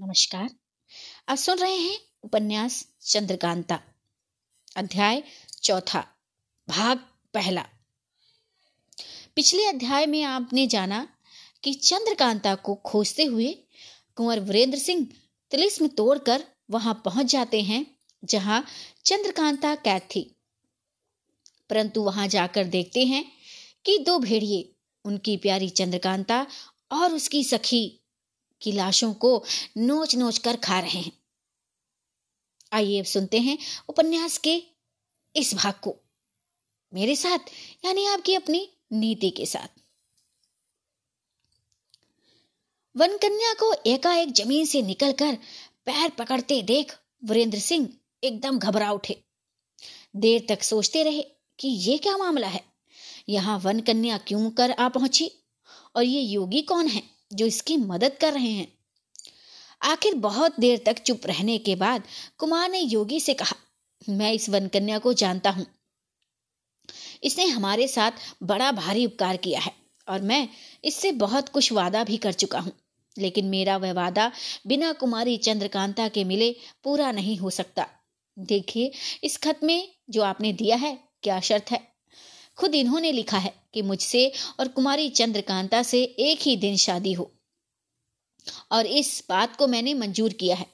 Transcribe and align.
नमस्कार। 0.00 0.50
आप 1.28 1.36
सुन 1.36 1.58
रहे 1.58 1.76
हैं 1.76 1.98
उपन्यास 2.22 2.88
चंद्रकांता, 3.00 3.80
अध्याय 4.76 5.22
चौथा, 5.62 6.06
भाग 6.68 6.98
पहला। 7.34 7.64
पिछले 9.36 9.66
अध्याय 9.66 10.06
में 10.06 10.22
आपने 10.22 10.66
जाना 10.66 11.08
कि 11.62 11.74
चंद्रकांता 11.74 12.54
को 12.54 12.74
खोजते 12.74 13.24
हुए 13.24 13.58
कुंवर 14.16 14.40
वीरेंद्र 14.40 14.78
सिंह 14.78 15.06
तिलिस्म 15.50 15.88
तोड़कर 15.88 16.44
वहाँ 16.70 17.02
पहुँच 17.04 17.26
जाते 17.26 17.62
हैं, 17.62 17.86
जहाँ 18.24 18.66
चंद्रकांता 19.04 19.74
कैद 19.74 20.02
थी। 20.02 20.36
परंतु 21.70 22.02
वहाँ 22.02 22.28
जाकर 22.28 22.64
देखते 22.64 23.04
हैं 23.04 23.32
कि 23.84 23.98
दो 23.98 24.18
भेड़िए, 24.18 24.74
उनकी 25.04 25.36
प्यारी 25.36 25.68
चंद्रकांता 25.68 26.46
और 26.92 27.14
उसकी 27.14 27.44
सखी 27.44 28.00
की 28.64 28.72
लाशों 28.72 29.14
को 29.14 29.44
नोच 29.76 30.16
नोच 30.16 30.38
कर 30.38 30.56
खा 30.56 30.80
रहे 30.80 31.00
हैं। 31.00 31.12
आइए 32.72 32.98
अब 32.98 33.04
सुनते 33.04 33.40
हैं 33.40 33.58
उपन्यास 33.88 34.38
के 34.38 34.62
इस 35.36 35.54
भाग 35.54 35.74
को। 35.74 35.96
मेरे 36.92 37.16
साथ, 37.16 37.38
यानी 37.84 38.06
आपकी 38.06 38.34
अपनी 38.34 38.68
नीति 38.92 39.30
के 39.30 39.46
साथ। 39.46 39.68
वन 42.96 43.16
कन्या 43.16 43.52
को 43.54 43.72
एकाएक 43.86 44.32
ज़मीन 44.32 44.66
से 44.66 44.82
निकलकर 44.82 45.38
पैर 45.86 46.10
पकड़ते 46.10 46.62
देख 46.62 46.98
वीरेंद्र 47.24 47.58
सिंह 47.58 47.88
एकदम 48.24 48.58
घबरा 48.58 48.90
उठे। 48.92 49.24
देर 50.16 50.46
तक 50.48 50.62
सोचते 50.62 51.02
रहे 51.02 51.22
कि 51.58 51.68
ये 51.68 51.98
क्या 51.98 52.16
मामला 52.16 52.48
है? 52.48 52.64
यहाँ 53.28 53.58
वन 53.58 53.80
कन्या 53.80 54.18
क्यों 54.18 54.50
कर 54.50 54.70
आ 54.70 54.88
पहुँची? 54.88 55.30
और 55.96 56.02
ये 56.02 56.20
योगी 56.20 56.62
कौन 56.62 56.86
है? 56.86 57.13
जो 57.30 57.46
इसकी 57.46 57.76
मदद 57.76 58.16
कर 58.20 58.32
रहे 58.32 58.50
हैं। 58.50 58.72
आखिर 59.82 60.14
बहुत 60.16 60.60
देर 60.60 60.82
तक 60.86 60.98
चुप 60.98 61.26
रहने 61.26 61.58
के 61.58 61.74
बाद 61.76 62.02
कुमार 62.38 62.70
ने 62.70 62.80
योगी 62.80 63.20
से 63.20 63.34
कहा, 63.34 63.56
मैं 64.02 64.32
इस 64.32 64.48
वन 64.48 64.68
कन्या 64.68 64.98
को 64.98 65.12
जानता 65.14 65.50
हूँ। 65.50 65.66
इसने 67.22 67.44
हमारे 67.46 67.88
साथ 67.88 68.12
बड़ा 68.42 68.70
भारी 68.72 69.06
उपकार 69.06 69.36
किया 69.36 69.60
है 69.60 69.72
और 70.08 70.22
मैं 70.22 70.48
इससे 70.84 71.12
बहुत 71.14 71.48
कुछ 71.48 71.72
वादा 71.72 72.04
भी 72.04 72.16
कर 72.16 72.32
चुका 72.34 72.58
हूँ, 72.58 72.72
लेकिन 73.16 73.46
मेरा 73.46 73.76
वह 73.76 73.92
वादा 73.92 74.30
बिना 74.66 74.92
कुमारी 74.92 75.36
चंद्रकांता 75.38 76.08
के 76.08 76.24
मिले 76.24 76.50
पूरा 76.84 77.10
नहीं 77.12 77.36
हो 77.38 77.50
सकता। 77.50 77.86
देखिए, 78.36 78.90
इस 79.24 79.36
खत 79.36 79.60
में 79.62 79.88
जो 80.10 80.22
आपने 80.22 80.52
दिया 80.52 80.76
है, 80.76 80.98
क्या 81.22 81.40
शर्त 81.40 81.70
है? 81.70 81.93
खुद 82.56 82.74
इन्होंने 82.74 83.12
लिखा 83.12 83.38
है 83.38 83.54
कि 83.74 83.82
मुझसे 83.82 84.32
और 84.60 84.68
कुमारी 84.68 85.08
चंद्रकांता 85.08 85.82
से 85.82 86.02
एक 86.02 86.38
ही 86.42 86.56
दिन 86.56 86.76
शादी 86.76 87.12
हो। 87.12 87.32
और 88.72 88.86
इस 88.86 89.24
बात 89.28 89.56
को 89.56 89.66
मैंने 89.66 89.94
मंजूर 89.94 90.32
किया 90.32 90.56
है। 90.56 90.66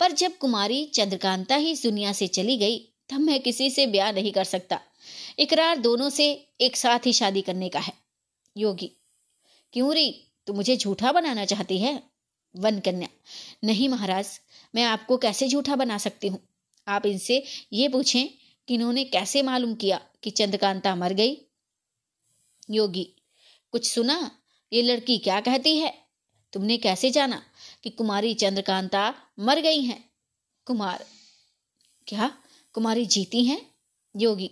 पर 0.00 0.12
जब 0.12 0.38
कुमारी 0.38 0.84
चंद्रकांता 0.84 1.56
ही 1.56 1.74
दुनिया 1.74 2.12
से 2.12 2.26
चली 2.26 2.56
गई, 2.56 2.78
तब 3.08 3.20
मैं 3.20 3.40
किसी 3.40 3.70
से 3.70 3.86
ब्याह 3.86 4.12
नहीं 4.12 4.32
कर 4.32 4.44
सकता। 4.44 4.80
इकरार 5.38 5.78
दोनों 5.78 6.10
से 6.10 6.48
एक 6.60 6.76
साथ 6.76 7.06
ही 7.06 7.12
शादी 7.12 7.40
करने 7.40 7.68
का 7.68 7.78
है। 7.78 7.92
योगी, 8.56 8.92
क्यों 9.72 9.94
री? 9.94 10.26
तू 10.46 10.52
मुझे 10.52 10.76
झूठा 10.76 11.12
बनाना 11.12 11.44
चाहती 11.44 11.78
है? 11.78 12.02
वन 12.56 12.80
कन्या 12.80 13.08
नहीं 13.64 13.88
महाराज, 13.88 14.40
मैं 14.74 14.84
आपको 14.84 15.16
कैसे 15.16 15.48
झूठा 15.48 15.76
बना 15.76 15.98
सकती 15.98 16.28
हूँ? 16.28 16.48
आप 16.88 17.06
इनसे 17.06 17.44
ये 17.72 17.88
पूछें 17.88 18.41
कि 18.68 18.74
इन्होंने 18.74 19.04
कैसे 19.04 19.42
मालूम 19.42 19.74
किया 19.74 20.00
कि 20.22 20.30
चंद्रकांता 20.30 20.94
मर 20.94 21.12
गई? 21.12 21.36
योगी, 22.70 23.04
कुछ 23.72 23.90
सुना? 23.90 24.30
ये 24.72 24.82
लड़की 24.82 25.18
क्या 25.18 25.40
कहती 25.40 25.76
है? 25.76 25.92
तुमने 26.52 26.76
कैसे 26.76 27.10
जाना 27.10 27.42
कि 27.82 27.90
कुमारी 27.90 28.34
चंद्रकांता 28.34 29.14
मर 29.38 29.60
गई 29.60 29.80
हैं? 29.80 30.10
कुमार, 30.66 31.04
क्या 32.06 32.32
कुमारी 32.72 33.06
जीती 33.06 33.44
हैं? 33.44 33.60
योगी, 34.16 34.50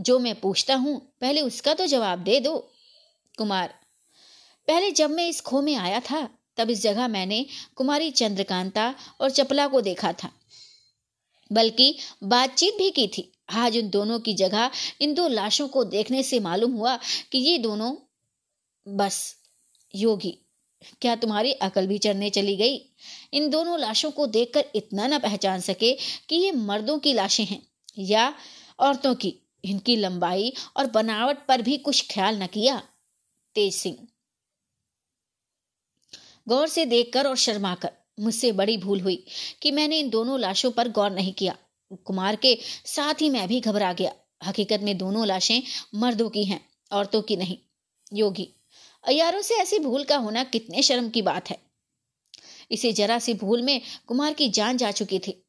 जो 0.00 0.18
मैं 0.18 0.34
पूछता 0.40 0.74
हूँ, 0.74 1.00
पहले 1.20 1.40
उसका 1.40 1.74
तो 1.74 1.86
जवाब 1.86 2.18
दे 2.18 2.40
दो। 2.40 2.56
कुमार, 3.38 3.74
पहले 4.68 4.90
जब 4.90 5.10
मैं 5.10 5.28
इस 5.28 5.40
खो 5.40 5.62
में 5.62 5.74
आया 5.76 6.00
था, 6.00 6.28
तब 6.56 6.70
इस 6.70 6.82
जगह 6.82 7.08
मैंने 7.08 7.44
कुमारी 7.76 8.10
चंद्रकांता 8.10 8.94
और 9.20 9.30
चपला 9.30 9.66
को 9.68 9.80
देखा 9.80 10.12
था, 10.12 10.30
बल्कि 11.52 11.96
बातचीत 12.22 12.74
भी 12.74 12.90
की 12.90 13.06
थी। 13.08 13.32
आज 13.48 13.76
उन 13.78 13.88
दोनों 13.90 14.18
की 14.20 14.34
जगह 14.34 14.70
इन 15.00 15.14
दो 15.14 15.28
लाशों 15.28 15.68
को 15.68 15.84
देखने 15.86 16.22
से 16.22 16.40
मालूम 16.40 16.72
हुआ 16.72 16.98
कि 17.32 17.38
ये 17.38 17.58
दोनों 17.58 17.94
बस 18.86 19.36
योगी, 19.94 20.30
क्या 21.00 21.14
तुम्हारी 21.16 21.52
अकल 21.52 21.86
भी 21.86 21.98
चढ़ने 21.98 22.30
चली 22.30 22.56
गई? 22.56 22.76
इन 23.32 23.48
दोनों 23.50 23.78
लाशों 23.80 24.10
को 24.10 24.26
देखकर 24.26 24.64
इतना 24.74 25.06
न 25.06 25.18
पहचान 25.18 25.60
सके 25.60 25.92
कि 26.28 26.36
ये 26.36 26.52
मर्दों 26.52 26.98
की 26.98 27.12
लाशें 27.12 27.44
हैं 27.44 27.62
या 27.98 28.32
औरतों 28.78 29.14
की, 29.14 29.34
इनकी 29.64 29.96
लंबाई 29.96 30.52
और 30.76 30.86
बनावट 30.86 31.46
पर 31.48 31.62
भी 31.62 31.76
कुछ 31.78 32.06
ख्याल 32.10 32.42
न 32.42 32.46
किया। 32.46 32.82
तेज 33.56 33.74
सिंह, 33.74 33.96
गौर 36.46 36.68
से 36.68 36.84
देखकर 36.86 37.26
और 37.26 37.36
शर्माकर 37.36 37.90
मुझसे 38.20 38.52
बड़ी 38.52 38.76
भूल 38.78 39.00
हुई 39.00 39.24
कि 39.62 39.70
मैंने 39.70 39.98
इन 40.00 40.10
दोनों 40.10 40.38
लाशों 40.40 40.70
पर 40.70 40.88
गौर 40.88 41.10
नहीं 41.10 41.32
किया। 41.32 41.56
कुमार 41.92 42.36
के 42.36 42.58
साथ 42.86 43.14
ही 43.14 43.30
मैं 43.30 43.48
भी 43.48 43.60
घबरा 43.60 43.92
गया। 43.92 44.12
हकीकत 44.44 44.80
में 44.80 44.98
दोनों 44.98 45.26
लाशें 45.26 45.62
मर्दों 45.94 46.30
की 46.30 46.44
हैं, 46.44 46.68
औरतों 46.92 47.22
की 47.22 47.36
नहीं। 47.36 47.58
योगी 48.12 48.54
अयारों 49.04 49.42
से 49.42 49.54
ऐसी 49.54 49.78
भूल 49.78 50.04
का 50.04 50.16
होना 50.16 50.44
कितने 50.44 50.82
शर्म 50.82 51.10
की 51.10 51.22
बात 51.22 51.50
है। 51.50 51.58
इसे 52.70 52.92
जरा 52.92 53.18
सी 53.18 53.34
भूल 53.34 53.62
में 53.62 53.80
कुमार 54.06 54.34
की 54.34 54.48
जान 54.48 54.76
जा 54.76 54.90
चुकी 54.90 55.18
थी। 55.18 55.46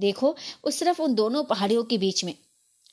देखो, 0.00 0.36
उस 0.64 0.80
तरफ़ 0.80 1.02
उन 1.02 1.14
दोनों 1.14 1.44
पहाड़ियों 1.44 1.84
के 1.84 1.98
बीच 1.98 2.24
में। 2.24 2.34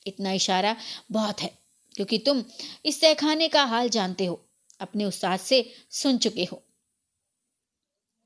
इतना 0.06 0.32
इशारा 0.32 0.76
बहुत 1.12 1.42
है, 1.42 1.58
क्योंकि 1.94 2.18
तुम 2.18 2.44
इस 2.84 3.00
तहखाने 3.00 3.48
का 3.48 3.64
हाल 3.64 3.88
जानते 3.88 4.24
हो, 4.24 4.48
अपने 4.80 5.04
उस्ताद 5.04 5.40
से 5.40 5.74
सुन 5.90 6.18
चुके 6.18 6.44
हो। 6.44 6.62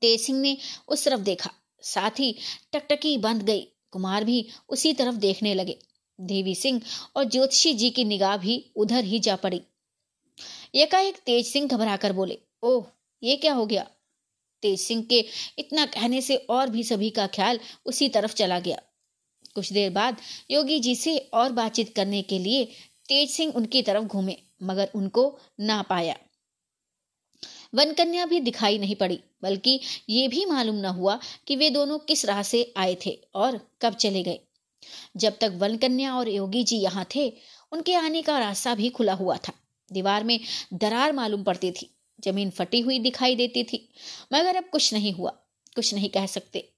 तेज 0.01 0.21
सिंह 0.21 0.39
ने 0.39 0.57
उस 0.87 1.05
तरफ़ 1.05 1.21
देखा। 1.21 1.51
साथ 1.81 2.11
ही 2.11 2.35
टकटकी 2.73 3.17
बंद 3.17 3.43
गई। 3.43 3.67
कुमार 3.95 4.23
भी 4.23 4.45
उसी 4.69 4.93
तरफ़ 4.93 5.15
देखने 5.15 5.53
लगे। 5.53 5.77
देवी 6.19 6.55
सिंह 6.55 6.81
और 7.15 7.23
ज्योतिषी 7.23 7.73
जी 7.73 7.89
की 7.89 8.03
निगाह 8.03 8.37
भी 8.37 8.63
उधर 8.75 9.03
ही 9.03 9.19
जा 9.19 9.35
पड़ी। 9.35 9.61
एकाएक 10.75 11.17
तेज 11.17 11.47
सिंह 11.47 11.67
घबराकर 11.67 12.13
बोले, 12.13 12.37
ओह, 12.63 12.85
ये 13.23 13.35
क्या 13.35 13.53
हो 13.53 13.65
गया? 13.65 13.83
तेज 14.61 14.79
सिंह 14.79 15.03
के 15.03 15.25
इतना 15.59 15.85
कहने 15.85 16.21
से 16.21 16.35
और 16.49 16.69
भी 16.69 16.83
सभी 16.83 17.09
का 17.09 17.27
ख्याल 17.27 17.59
उसी 17.85 18.09
तरफ़ 18.09 18.33
चला 18.33 18.59
गया। 18.59 18.81
कुछ 19.55 19.71
देर 19.73 19.89
बाद 19.89 20.17
योगी 20.51 20.79
जी 20.79 20.95
से 20.95 21.17
और 21.33 21.51
बातचीत 21.51 21.95
करने 21.95 22.21
के 22.21 22.39
लिए 22.39 22.65
तेज 23.09 23.29
सिंह 23.29 23.53
उनकी 23.53 23.81
तरफ़ 23.81 24.05
घूमे, 24.05 24.35
मगर 24.63 24.89
उनको 24.95 25.39
ना 25.59 25.81
पाया। 25.81 26.15
वन 27.75 27.93
कन्या 27.93 28.25
भी 28.25 28.39
दिखाई 28.41 28.77
नहीं 28.77 28.95
पड़ी, 28.95 29.19
बल्कि 29.43 29.79
ये 30.09 30.27
भी 30.27 30.45
मालूम 30.45 30.75
न 30.77 30.85
हुआ 30.95 31.19
कि 31.47 31.55
वे 31.55 31.69
दोनों 31.69 31.97
किस 31.99 32.25
राह 32.25 32.41
से 32.43 32.71
आए 32.77 32.97
थे 33.05 33.17
और 33.35 33.59
कब 33.81 33.95
चले 33.95 34.23
गए। 34.23 34.39
जब 35.17 35.37
तक 35.41 35.57
वन 35.57 35.77
कन्या 35.77 36.13
और 36.15 36.29
योगी 36.29 36.63
जी 36.63 36.77
यहाँ 36.77 37.05
थे, 37.15 37.31
उनके 37.71 37.93
आने 37.95 38.21
का 38.21 38.37
रास्ता 38.39 38.75
भी 38.75 38.89
खुला 38.89 39.13
हुआ 39.13 39.37
था। 39.37 39.53
दीवार 39.91 40.23
में 40.23 40.39
दरार 40.73 41.11
मालूम 41.13 41.43
पड़ती 41.43 41.71
थी, 41.71 41.89
ज़मीन 42.19 42.49
फटी 42.49 42.79
हुई 42.81 42.99
दिखाई 42.99 43.35
देती 43.35 43.63
थी, 43.63 43.87
मगर 44.33 44.55
अब 44.55 44.69
कुछ 44.71 44.93
नहीं 44.93 45.13
हुआ, 45.13 45.31
कुछ 45.75 45.93
नहीं 45.93 46.09
कह 46.09 46.25
सकते। 46.27 46.69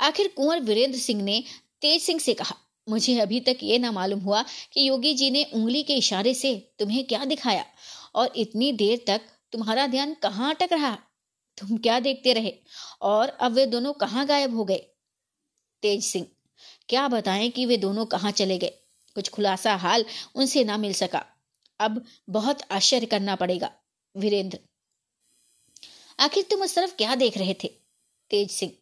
आखिर 0.00 0.28
कुंवर 0.28 0.60
वीरेंद्र 0.60 0.98
सिंह 0.98 1.22
ने 1.22 1.42
तेज 1.82 2.02
सिंह 2.02 2.20
से 2.20 2.34
कहा, 2.34 2.56
मुझे 2.86 3.18
अभी 3.20 3.40
तक 3.40 3.58
ये 3.62 3.78
ना 3.78 3.90
मालूम 3.92 4.20
हुआ 4.20 4.42
कि 4.72 4.88
योगी 4.88 5.14
जी 5.14 5.30
ने 5.30 5.44
उंगली 5.44 5.82
के 5.82 5.94
इशारे 5.94 6.34
से 6.34 6.54
तुम्हें 6.78 7.04
क्या 7.04 7.24
दिखाया 7.24 7.64
और 8.14 8.32
इतनी 8.36 8.72
देर 8.74 9.04
तक 9.06 9.20
तुम्हारा 9.52 9.86
ध्यान 9.86 10.14
कहाँ 10.14 10.54
अटक 10.54 10.72
रहा? 10.72 10.96
तुम 11.58 11.76
क्या 11.78 11.98
देखते 12.00 12.32
रहे? 12.32 12.52
और 13.02 13.28
अब 13.28 13.52
वे 13.52 13.66
दोनों 13.66 13.92
कहाँ 13.94 14.26
गायब 14.26 14.56
हो 14.56 14.64
गए? 14.64 14.78
तेज 15.82 16.04
सिंह, 16.04 16.26
क्या 16.88 17.06
बताएँ 17.08 17.48
कि 17.50 17.66
वे 17.66 17.76
दोनों 17.76 18.04
कहाँ 18.06 18.30
चले 18.32 18.58
गए? 18.58 18.72
कुछ 19.16 19.28
खुलासा 19.28 19.74
हाल 19.76 20.04
उनसे 20.34 20.64
ना 20.64 20.76
मिल 20.76 20.92
सका। 20.92 21.24
अब 21.80 22.02
बहुत 22.28 22.62
आश्चर्य 22.70 23.06
करना 23.06 23.34
पड़ेगा, 23.36 23.70
वीरेंद्र। 24.14 24.58
आखिर 26.18 26.44
तुम 26.50 26.62
उस 26.62 26.74
तरफ़ 26.74 26.94
क्या 26.96 27.14
देख 27.14 27.38
रहे 27.38 27.54
थे? 27.54 27.68
तेज 28.30 28.50
सिंह, 28.50 28.72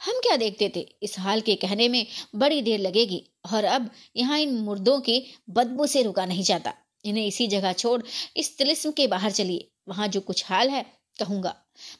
हम 0.00 0.20
क्या 0.20 0.36
देखते 0.36 0.72
थे? 0.76 0.80
इस 1.02 1.18
हाल 1.18 1.40
के 1.40 1.54
कहने 1.56 1.88
में 1.88 2.06
बड़ी 2.34 2.60
देर 2.62 2.78
लगेगी, 2.80 3.22
और 3.52 3.64
अब 3.64 3.90
यहाँ 4.16 4.38
इन 4.38 4.54
मुर्दों 4.56 5.00
की 5.00 5.22
बदबू 5.50 5.86
से 5.86 6.02
रुका 6.02 6.24
नहीं 6.26 6.42
जाता। 6.42 6.74
इन्हें 7.04 7.26
इसी 7.26 7.46
जगह 7.46 7.72
छोड़, 7.72 8.02
इस 8.36 8.56
तिलिस्म 8.58 8.90
के 8.90 9.06
बाहर 9.06 9.30
चलिए। 9.30 9.68
वहाँ 9.88 10.08
जो 10.08 10.20
कुछ 10.20 10.44
हाल 10.46 10.70
है, 10.70 10.82
कहूँगा। 11.18 11.54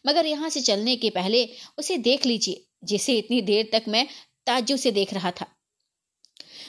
मगर 0.06 0.26
यहाँ 0.26 0.48
से 0.48 0.60
चलने 0.60 0.96
के 0.96 1.10
पहले 1.10 1.48
उसे 1.78 1.96
देख 1.98 2.26
लीजिए, 2.26 2.64
जिसे 2.84 3.16
इतनी 3.18 3.40
देर 3.40 3.68
तक 3.72 3.84
मैं 3.88 4.06
ताजु 4.46 4.76
से 4.76 4.90
देख 4.90 5.14
रहा 5.14 5.30
था। 5.30 5.46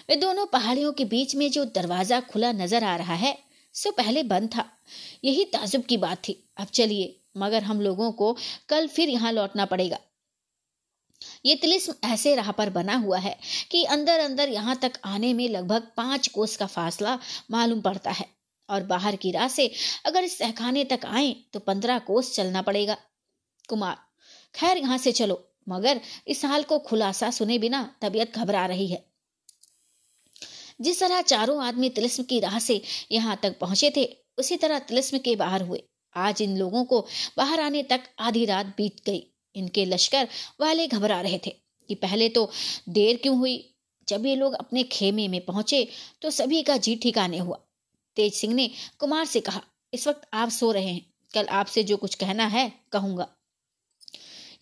वे 0.09 0.15
दोनों 0.15 0.45
पहाड़ियों 0.45 0.91
के 0.93 1.05
बीच 1.05 1.35
में 1.35 1.51
जो 1.51 1.65
दरवाज़ा 1.65 2.19
खुला 2.21 2.51
नज़र 2.51 2.83
आ 2.83 2.95
रहा 2.95 3.13
है, 3.13 3.37
सो 3.73 3.91
पहले 3.91 4.23
बंद 4.23 4.49
था। 4.49 4.69
यही 5.23 5.45
ताजुब 5.45 5.83
की 5.83 5.97
बात 5.97 6.21
थी। 6.27 6.43
अब 6.57 6.67
चलिए, 6.67 7.15
मगर 7.37 7.63
हम 7.63 7.81
लोगों 7.81 8.11
को 8.11 8.37
कल 8.69 8.87
फिर 8.87 9.09
यहाँ 9.09 9.31
लौटना 9.31 9.65
पड़ेगा। 9.65 9.97
ये 11.45 11.55
तिलिस्म 11.55 11.93
ऐसे 12.05 12.35
राह 12.35 12.51
पर 12.51 12.69
बना 12.69 12.95
हुआ 12.95 13.17
है 13.19 13.37
कि 13.71 13.83
अंदर 13.85 14.19
अंदर 14.19 14.49
यहाँ 14.49 14.75
तक 14.75 14.99
आने 15.05 15.33
में 15.33 15.47
लगभग 15.49 15.87
पाँच 15.97 16.27
कोस 16.27 16.55
का 16.57 16.65
फासला 16.67 17.17
मालूम 17.51 17.81
पड़ता 17.81 18.11
है। 18.11 18.25
और 18.69 18.83
बाहर 18.83 19.15
की 19.15 19.31
राह 19.31 19.47
से 19.47 19.69
अगर 20.05 20.23
इस 20.23 20.37
तहखाने 20.39 20.83
तक 20.85 21.05
आए 21.05 21.31
तो 21.53 21.59
पंद्रह 21.59 21.99
कोस 21.99 22.33
चलना 22.35 22.61
पड़ेगा। 22.61 22.97
कुमार, 23.69 23.97
खैर 24.55 24.77
यहाँ 24.77 24.97
से 24.97 25.11
चलो, 25.11 25.47
मगर 25.69 26.01
इस 26.27 26.43
हाल 26.45 26.63
को 26.63 26.79
खुलासा 26.79 27.29
सुने 27.31 27.57
बिना 27.59 27.83
तबीयत 28.01 28.37
घबरा 28.37 28.65
रही 28.65 28.87
है। 28.87 29.03
जिस 30.81 30.99
तरह 30.99 31.21
चारों 31.21 31.63
आदमी 31.63 31.89
तिलिस्म 31.89 32.23
की 32.23 32.39
राह 32.39 32.57
से 32.59 32.81
यहाँ 33.11 33.39
तक 33.43 33.57
पहुँचे 33.59 33.91
थे, 33.97 34.05
उसी 34.37 34.57
तरह 34.57 34.79
तिलिस्म 34.79 35.17
के 35.17 35.35
बाहर 35.35 35.61
हुए। 35.61 35.83
आज 36.15 36.41
इन 36.41 36.57
लोगों 36.57 36.83
को 36.85 37.01
बाहर 37.37 37.59
आने 37.59 37.83
तक 37.83 38.03
आधी 38.19 38.45
रात 38.45 38.73
बीत 38.77 39.01
गई। 39.05 39.21
इनके 39.55 39.85
लश्कर 39.85 40.27
वाले 40.61 40.87
घबरा 40.87 41.19
रहे 41.21 41.39
थे 41.45 41.55
कि 41.89 41.95
पहले 41.95 42.29
तो 42.29 42.49
देर 42.89 43.17
क्यों 43.17 43.37
हुई? 43.37 43.67
जब 44.07 44.25
ये 44.25 44.35
लोग 44.35 44.53
अपने 44.53 44.83
खेमे 44.83 45.27
में 45.27 45.39
पहुँचे 45.45 45.87
तो 46.21 46.29
सभी 46.29 46.61
का 46.61 46.77
जी 46.77 46.95
ठिकाने 46.95 47.37
हुआ। 47.37 47.59
तेज 48.17 48.33
सिंह 48.33 48.53
ने 48.53 48.69
कुमार 48.99 49.25
से 49.25 49.39
कहा, 49.39 49.61
इस 49.93 50.07
वक्त 50.07 50.29
आप 50.33 50.49
सो 50.49 50.71
रहे 50.71 50.87
हैं। 50.87 51.05
कल 51.33 51.45
आपसे 51.45 51.83
जो 51.83 51.97
कुछ 51.97 52.15
कहना 52.15 52.45
है, 52.45 52.71
कहूँगा। 52.91 53.27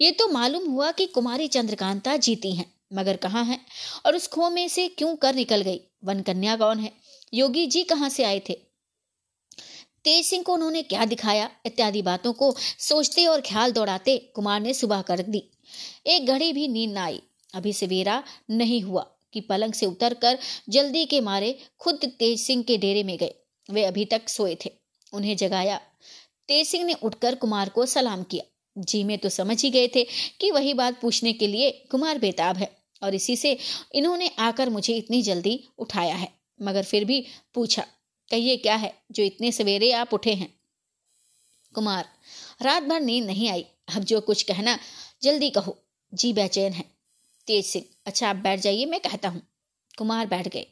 ये 0.01 0.11
तो 0.11 0.27
मालूम 0.27 0.69
हुआ 0.71 0.91
कि 0.91 1.05
कुमारी 1.05 1.47
चंद्रकांता 1.47 2.17
जीती 2.17 2.55
हैं, 2.55 2.73
मगर 2.93 3.17
कहाँ 3.17 3.43
है? 3.45 3.59
और 4.05 4.15
उस 4.15 4.27
खो 4.27 4.49
में 4.49 4.67
से 4.67 4.87
क्यों 4.87 5.15
कर 5.15 5.35
निकल 5.35 5.61
गई? 5.61 5.81
वन 6.03 6.21
कन्या 6.21 6.55
कौन 6.55 6.79
है? 6.79 6.91
योगी 7.33 7.65
जी 7.67 7.83
कहाँ 7.83 8.09
से 8.09 8.23
आए 8.23 8.41
थे? 8.49 8.68
तेज 10.03 10.25
सिंह 10.25 10.43
को 10.43 10.53
उन्होंने 10.53 10.81
क्या 10.81 11.05
दिखाया? 11.05 11.49
इत्यादि 11.65 12.01
बातों 12.01 12.33
को 12.33 12.55
सोचते 12.79 13.25
और 13.25 13.41
ख्याल 13.41 13.71
दौड़ाते 13.71 14.17
कुमार 14.35 14.61
ने 14.61 14.73
सुबह 14.73 15.01
कर 15.01 15.21
दी। 15.21 15.43
एक 16.07 16.27
घड़ी 16.27 16.53
भी 16.53 16.67
नींद 16.67 16.91
न 16.91 16.97
आई। 16.97 17.21
अभी 17.53 17.73
सवेरा 17.73 18.23
नहीं 18.49 18.81
हुआ 18.81 19.05
कि 19.33 19.41
पलंग 19.41 19.73
से 19.73 19.85
उतरकर 19.85 20.37
जल्दी 20.69 21.05
के 21.05 21.21
मारे 21.21 21.57
खुद 21.79 22.05
तेज 22.19 22.39
सिंह 22.39 22.63
के 22.63 22.77
डेरे 22.77 23.03
में 23.03 23.17
गए। 23.17 23.33
वे 23.69 23.83
अभी 23.83 24.05
तक 24.05 24.29
सोए 24.29 24.57
थे। 24.65 24.71
उन्हें 25.13 25.35
जगाया। 25.37 25.81
तेज 26.47 26.67
सिंह 26.67 26.85
ने 26.85 26.93
उठकर 26.93 27.35
कुमार 27.35 27.69
को 27.69 27.85
सलाम 27.85 28.23
किया। 28.23 28.43
जी 28.77 29.03
में 29.03 29.17
तो 29.17 29.29
समझ 29.29 29.61
ही 29.63 29.69
गए 29.69 29.87
थे 29.87 30.03
कि 30.39 30.51
वही 30.51 30.73
बात 30.73 30.99
पूछने 31.01 31.33
के 31.33 31.47
लिए 31.47 31.71
कुमार 31.91 32.17
बेताब 32.17 32.57
है 32.57 32.69
और 33.03 33.15
इसी 33.15 33.35
से 33.35 33.57
इन्होंने 33.93 34.27
आकर 34.39 34.69
मुझे 34.69 34.97
इतनी 34.97 35.21
जल्दी 35.21 35.63
उठाया 35.77 36.15
है। 36.15 36.31
मगर 36.61 36.83
फिर 36.83 37.05
भी 37.05 37.25
पूछा 37.53 37.85
कहिए, 38.31 38.57
क्या 38.57 38.75
है? 38.75 38.93
जो 39.11 39.23
इतने 39.23 39.51
सवेरे 39.51 39.91
आप 39.91 40.13
उठे 40.13 40.33
हैं। 40.33 40.53
कुमार, 41.75 42.05
रात 42.61 42.83
भर 42.83 43.01
नींद 43.01 43.25
नहीं 43.25 43.49
आई। 43.49 43.65
अब 43.95 44.03
जो 44.03 44.19
कुछ 44.21 44.41
कहना, 44.43 44.77
जल्दी 45.23 45.49
कहो। 45.49 45.77
जी, 46.13 46.33
बेचैन 46.33 46.73
है। 46.73 46.83
तेज 47.47 47.65
सिंह 47.65 47.85
अच्छा 48.05 48.29
आप 48.29 48.35
बैठ 48.35 48.59
जाइए, 48.59 48.85
मैं 48.85 48.99
कहता 48.99 49.29
हूँ। 49.29 49.41
कुमार 49.97 50.27
बैठ 50.27 50.47
गए 50.47 50.65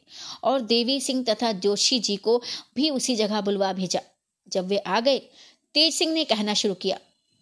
और 0.44 0.60
देवी 0.60 1.00
सिंह 1.00 1.24
तथा 1.24 1.50
जोशी 1.54 1.98
जी 1.98 2.16
को 2.16 2.36
भी 2.76 2.90
उसी 2.90 3.16
जगह 3.16 3.40
बुलवा 3.40 3.72
भेजा। 3.72 4.00
जब 4.46 4.68
वे 4.68 4.78
आ 4.78 5.00
गए, 5.00 5.18
तेज 5.74 5.94
सिंह 5.94 6.12
ने 6.12 6.24
कहना 6.24 6.54
शुरू 6.54 6.74
किया, 6.74 6.98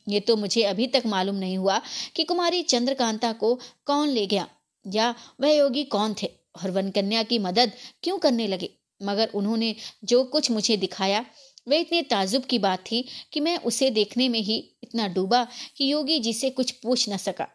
ये 0.06 0.20
तो 0.20 0.36
मुझे 0.36 0.62
अभी 0.62 0.86
तक 0.86 1.02
मालूम 1.06 1.34
नहीं 1.34 1.58
हुआ 1.58 1.80
कि 2.16 2.24
कुमारी 2.24 2.62
चंद्रकांता 2.62 3.32
को 3.32 3.54
कौन 3.86 4.08
ले 4.08 4.26
गया, 4.26 4.48
या 4.84 5.14
वह 5.40 5.52
योगी 5.52 5.84
कौन 5.84 6.14
थे 6.22 6.30
और 6.56 6.70
वनकन्या 6.70 7.22
की 7.22 7.38
मदद 7.38 7.72
क्यों 8.02 8.18
करने 8.18 8.46
लगे? 8.46 8.70
मगर 9.02 9.28
उन्होंने 9.34 9.76
जो 10.04 10.24
कुछ 10.24 10.50
मुझे 10.50 10.76
दिखाया 10.76 11.26
वह 11.68 11.76
इतने 11.76 12.02
ताजुब 12.02 12.44
की 12.44 12.58
बात 12.58 12.78
थी 12.78 13.08
कि 13.32 13.40
मैं 13.40 13.58
उसे 13.58 13.90
देखने 13.90 14.28
में 14.28 14.40
ही 14.40 14.76
इतना 14.84 15.08
डूबा 15.08 15.48
कि 15.76 15.92
योगी 15.92 16.18
जी 16.18 16.32
से 16.32 16.50
कुछ 16.50 16.70
पूछ 16.70 17.08
न 17.08 17.16
सका। 17.16 17.48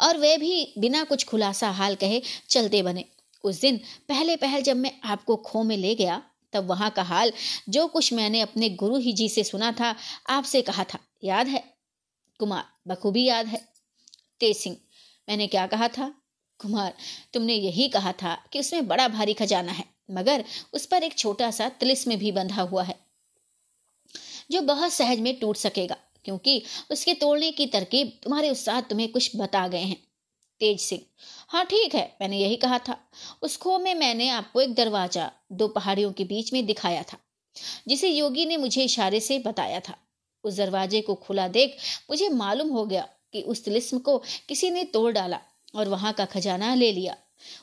और 0.00 0.18
वे 0.18 0.38
भी 0.38 0.74
बिना 0.78 1.04
कुछ 1.04 1.24
खुलासा 1.24 1.70
हाल 1.70 1.94
कहे 1.94 2.22
चलते 2.48 2.82
बने। 2.82 3.04
उस 3.44 3.60
दिन 3.60 3.80
पहले 4.08 4.36
पहल 4.36 4.62
जब 4.62 4.76
मैं 4.76 5.00
आपको 5.04 5.36
खो 5.36 5.62
में 5.62 5.76
ले 5.76 5.94
गया, 5.94 6.22
तब 6.52 6.66
वहाँ 6.66 6.90
का 6.90 7.02
हाल, 7.02 7.32
जो 7.68 7.86
कुछ 7.86 8.12
मैंने 8.12 8.40
अपने 8.40 8.70
गुरु 8.70 8.96
ही 8.96 9.12
जी 9.12 9.28
से 9.28 9.44
सुना 9.44 9.72
था, 9.72 9.96
आपसे 10.28 10.62
कहा 10.62 10.84
था। 10.84 10.98
याद 11.24 11.46
है? 11.46 11.64
कुमार, 12.38 12.64
बखूबी 12.86 13.24
याद 13.24 13.46
है। 13.46 13.68
तेज 14.40 14.56
सिंह, 14.56 14.76
मैंने 15.28 15.46
क्या 15.46 15.66
कहा 15.66 15.88
था? 15.88 16.14
कुमार, 16.58 16.94
तुमने 17.32 17.54
यही 17.54 17.88
कहा 17.88 18.12
था 18.12 18.34
कि 18.52 18.60
उसमें 18.60 18.88
बड़ा 18.88 19.08
भारी 19.08 19.34
खजाना 19.34 19.72
है। 19.72 19.95
मगर 20.08 20.44
उस 20.74 20.86
पर 20.86 21.02
एक 21.02 21.18
छोटा 21.18 21.50
सा 21.50 21.68
तिलिस्म 21.70 22.16
भी 22.16 22.32
बंधा 22.32 22.62
हुआ 22.62 22.82
है, 22.82 22.94
जो 24.50 24.60
बहुत 24.62 24.92
सहज 24.92 25.20
में 25.20 25.38
टूट 25.38 25.56
सकेगा, 25.58 25.96
क्योंकि 26.24 26.62
उसके 26.90 27.14
तोड़ने 27.16 27.50
की 27.52 27.66
तरकीब 27.68 28.12
तुम्हारे 28.22 28.50
उस्ताद 28.50 28.84
तुम्हें 28.90 29.10
कुछ 29.12 29.30
बता 29.36 29.66
गए 29.68 29.82
हैं। 29.82 29.96
तेज 30.60 30.80
सिंह 30.80 31.02
हाँ 31.48 31.64
ठीक 31.66 31.94
है, 31.94 32.16
मैंने 32.20 32.38
यही 32.38 32.56
कहा 32.56 32.78
था। 32.78 32.96
उस 33.42 33.56
खो 33.56 33.78
में 33.78 33.94
मैंने 33.94 34.28
आपको 34.30 34.60
एक 34.60 34.74
दरवाज़ा 34.74 35.30
दो 35.52 35.68
पहाड़ियों 35.70 36.12
के 36.12 36.24
बीच 36.24 36.52
में 36.52 36.64
दिखाया 36.66 37.02
था, 37.02 37.18
जिसे 37.88 38.08
योगी 38.08 38.46
ने 38.46 38.56
मुझे 38.56 38.84
इशारे 38.84 39.20
से 39.20 39.38
बताया 39.40 39.80
था। 39.80 39.96
उस 40.44 40.56
दरवाजे 40.56 41.00
को 41.00 41.14
खुला 41.16 41.46
देख 41.50 41.76
मुझे 42.10 42.28
मालूम 42.30 42.68
हो 42.68 42.84
गया 42.86 43.08
कि 43.32 43.42
उस 43.42 43.64
तिलिस्म 43.64 43.98
को 43.98 44.16
किसी 44.48 44.70
ने 44.70 44.84
तोड़ 44.86 45.12
डाला 45.12 45.40
और 45.74 45.88
वहाँ 45.88 46.12
का 46.12 46.24
खजाना 46.26 46.74
ले 46.74 46.90
लिया। 46.92 47.16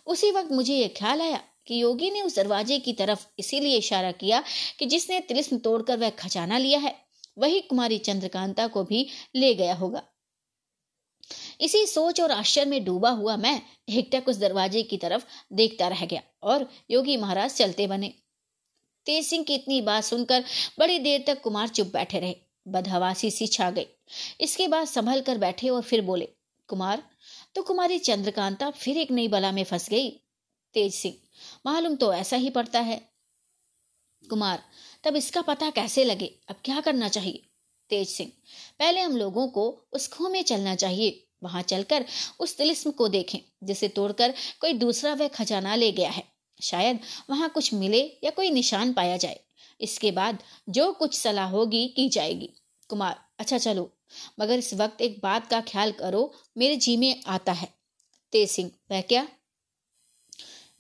उसी 0.08 0.32
वक्त 0.32 0.52
मुझे 0.52 0.76
यह 0.76 0.94
ख्याल 0.98 1.22
आया 1.22 1.42
कि 1.68 1.82
योगी 1.82 2.10
ने 2.12 2.22
उस 2.22 2.36
दरवाजे 2.36 2.80
की 2.80 2.94
तरफ़ 2.94 3.26
इसीलिए 3.40 3.78
इशारा 3.78 4.12
किया 4.12 4.44
कि 4.80 4.86
जिसने 4.86 5.20
तिलिस्म 5.20 5.58
तोड़कर 5.58 5.98
वह 5.98 6.10
खजाना 6.10 6.58
लिया 6.58 6.80
है, 6.80 6.96
वही 7.38 7.62
कुमारी 7.62 7.98
चंद्रकांता 7.98 8.68
को 8.68 8.84
भी 8.84 9.08
ले 9.36 9.54
गया 9.54 9.74
होगा। 9.74 10.04
इसी 11.62 11.86
सोच 11.88 12.20
और 12.22 12.32
आश्चर्य 12.32 12.70
में 12.70 12.84
डूबा 12.86 13.10
हुआ 13.10 13.36
मैं 13.38 13.62
एकटक 13.90 14.28
उस 14.28 14.38
दरवाजे 14.38 14.84
की 14.84 14.98
तरफ़ 14.98 15.26
देखता 15.54 15.88
रह 15.88 16.06
गया 16.06 16.22
और 16.44 16.68
योगी 16.92 17.18
महाराज 17.18 17.54
चलते 17.54 17.88
बने। 17.88 18.14
तेज 19.06 19.26
सिंह 19.26 19.44
की 19.44 19.56
इतनी 19.56 19.82
बात 19.82 20.04
सुनकर 20.04 20.44
बड़ी 20.80 21.00
देर 21.00 21.24
तक 21.28 21.42
कुमार 21.42 21.68
चुप 21.68 21.88
बैठे 21.88 22.20
रहे, 22.20 22.36
बदहवासी 22.68 23.32
सी 23.32 23.48
छा 23.48 23.70
गई। 23.72 23.86
इसके 24.42 24.68
बाद 24.68 24.88
संभल 24.88 25.22
कर 25.22 25.38
बैठे 25.38 25.70
और 25.70 25.82
फिर 25.82 26.02
बोले, 26.02 26.28
कुमार 26.70 27.04
तो 27.56 27.62
कुमारी 27.62 28.00
चंद्रकांता 28.00 28.70
फिर 28.72 28.98
एक 28.98 29.12
नई 29.12 29.28
बला 29.28 29.52
में 29.52 29.64
फंस 29.64 29.90
गई? 29.90 30.10
तेज 30.76 30.94
सिंह 30.94 31.16
मालूम 31.66 31.96
तो 31.96 32.14
ऐसा 32.14 32.36
ही 32.36 32.50
पड़ता 32.50 32.80
है। 32.80 33.02
कुमार, 34.30 34.64
तब 35.04 35.16
इसका 35.16 35.42
पता 35.42 35.70
कैसे 35.70 36.04
लगे? 36.04 36.40
अब 36.50 36.56
क्या 36.66 36.82
करना 36.82 37.10
चाहिए? 37.10 37.44
तेज 37.90 38.10
सिंह, 38.10 38.32
पहले 38.80 39.02
हम 39.02 39.18
लोगों 39.18 39.48
को 39.48 39.86
उस 39.94 40.08
खो 40.08 40.30
में 40.30 40.44
चलना 40.44 40.76
चाहिए। 40.76 41.28
वहाँ 41.44 41.62
चलकर 41.62 42.06
उस 42.40 42.58
तिलिस्म 42.58 42.92
को 42.92 43.08
देखें, 43.08 43.40
जिसे 43.64 43.88
तोड़कर 43.88 44.34
कोई 44.60 44.74
दूसरा 44.74 45.14
वह 45.14 45.28
खजाना 45.28 45.76
ले 45.76 45.92
गया 45.92 46.10
है। 46.10 46.24
शायद 46.62 47.00
वहाँ 47.30 47.50
कुछ 47.50 47.74
मिले 47.74 48.18
या 48.24 48.30
कोई 48.30 48.50
निशान 48.50 48.94
पाया 48.94 49.18
जाए। 49.18 49.40
इसके 49.82 50.12
बाद 50.12 50.44
जो 50.70 50.94
कुछ 50.94 51.18
सलाह 51.18 51.50
होगी, 51.50 51.88
की 51.88 52.10
जाएगी। 52.10 52.50
कुमार 52.90 53.26
अच्छा 53.40 53.58
चलो, 53.58 53.92
मगर 54.40 54.58
इस 54.58 54.74
वक्त 54.74 55.02
एक 55.02 55.20
बात 55.24 55.48
का 55.48 55.62
ख्याल 55.62 55.92
करो, 55.92 56.34
मेरे 56.58 56.76
जी 56.76 56.98
में 56.98 57.24
आता 57.28 57.52
है। 57.52 57.74
तेज 58.32 58.50
सिंह, 58.50 58.72
वह 58.92 59.02
क्या? 59.02 59.28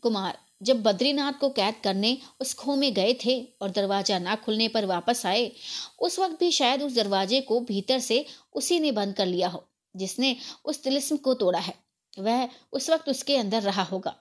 कुमार 0.01 0.37
जब 0.63 0.81
बद्रीनाथ 0.83 1.33
को 1.33 1.49
कैद 1.51 1.75
करने 1.83 2.17
उस 2.41 2.53
खो 2.53 2.75
में 2.75 2.93
गए 2.93 3.13
थे 3.25 3.39
और 3.61 3.71
दरवाज़ा 3.71 4.19
ना 4.19 4.35
खुलने 4.35 4.67
पर 4.67 4.85
वापस 4.85 5.25
आए, 5.25 5.51
उस 5.99 6.19
वक्त 6.19 6.39
भी 6.39 6.51
शायद 6.51 6.81
उस 6.81 6.95
दरवाजे 6.95 7.41
को 7.41 7.59
भीतर 7.61 7.99
से 7.99 8.25
उसी 8.53 8.79
ने 8.79 8.91
बंद 8.91 9.15
कर 9.15 9.25
लिया 9.25 9.47
हो, 9.47 9.63
जिसने 9.95 10.35
उस 10.65 10.83
तिलिस्म 10.83 11.17
को 11.17 11.33
तोड़ा 11.33 11.59
है। 11.59 11.75
वह 12.19 12.47
उस 12.73 12.89
वक्त 12.89 13.09
उसके 13.09 13.37
अंदर 13.37 13.61
रहा 13.61 13.83
होगा। 13.83 14.15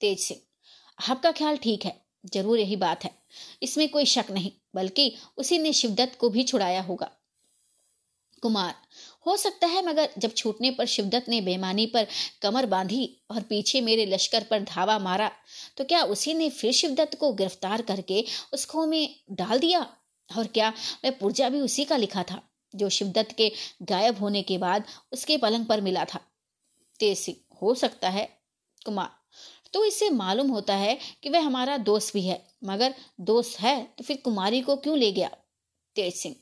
तेज 0.00 0.18
सिंह, 0.18 0.40
आपका 0.98 1.32
ख्याल 1.32 1.56
ठीक 1.56 1.84
है, 1.84 2.00
ज़रूर 2.26 2.58
यही 2.58 2.76
बात 2.76 3.04
है। 3.04 3.10
इसमें 3.62 3.88
कोई 3.88 4.04
शक 4.06 4.30
नहीं, 4.30 4.52
बल्कि 4.74 5.12
उसी 5.36 5.58
ने 5.58 5.72
शिवदत्त 5.72 6.18
को 6.18 6.28
भी 6.28 6.42
छुड़ाया 6.44 6.82
होगा। 6.82 7.10
कुमार 8.42 8.74
हो 9.26 9.36
सकता 9.36 9.66
है 9.66 9.84
मगर 9.86 10.08
जब 10.18 10.34
छूटने 10.34 10.70
पर, 10.70 10.86
शिवदत्त 10.86 11.28
ने 11.28 11.40
बेमानी 11.40 11.86
पर 11.86 12.06
कमर 12.42 12.66
बांधी 12.66 13.08
और 13.30 13.42
पीछे 13.42 13.80
मेरे 13.80 14.06
लश्कर 14.06 14.44
पर 14.50 14.62
धावा 14.64 14.98
मारा 14.98 15.30
तो 15.76 15.84
क्या 15.84 16.02
उसी 16.04 16.34
ने 16.34 16.48
फिर 16.50 16.72
शिवदत्त 16.72 17.18
को 17.18 17.32
गिरफ़्तार 17.32 17.82
करके 17.82 18.24
उस 18.54 18.66
खो 18.66 18.86
में 18.86 19.14
डाल 19.32 19.58
दिया? 19.58 19.86
और 20.30 20.46
क्या 20.46 20.72
वह 21.04 21.10
पुर्जा 21.10 21.48
भी 21.48 21.60
उसी 21.60 21.84
का 21.84 21.96
लिखा 21.96 22.22
था, 22.22 22.40
जो 22.74 22.88
शिवदत्त 22.88 23.32
के 23.32 23.50
गायब 23.84 24.18
होने 24.18 24.42
के 24.42 24.58
बाद 24.58 24.84
उसके 25.12 25.36
पलंग 25.38 25.66
पर 25.66 25.80
मिला 25.80 26.04
था? 26.04 26.20
तेज 27.00 27.26
हो 27.62 27.74
सकता 27.74 28.08
है, 28.08 28.28
कुमार। 28.86 29.10
तो 29.74 29.84
इससे 29.84 30.08
मालूम 30.10 30.48
होता 30.50 30.74
है 30.76 30.98
कि 31.22 31.30
वह 31.30 31.40
हमारा 31.40 31.76
दोस्त 31.80 32.14
भी 32.14 32.22
है, 32.22 32.42
मगर 32.64 32.94
दोस्त 33.22 33.60
है 33.60 33.82
तो 33.98 34.04
फिर 34.04 34.16
कुमारी 34.24 34.60
को 34.62 34.76
क्यों 34.76 34.96
ले 34.98 35.10
गया? 35.12 35.28
तेज 35.96 36.14
सिंह, 36.14 36.34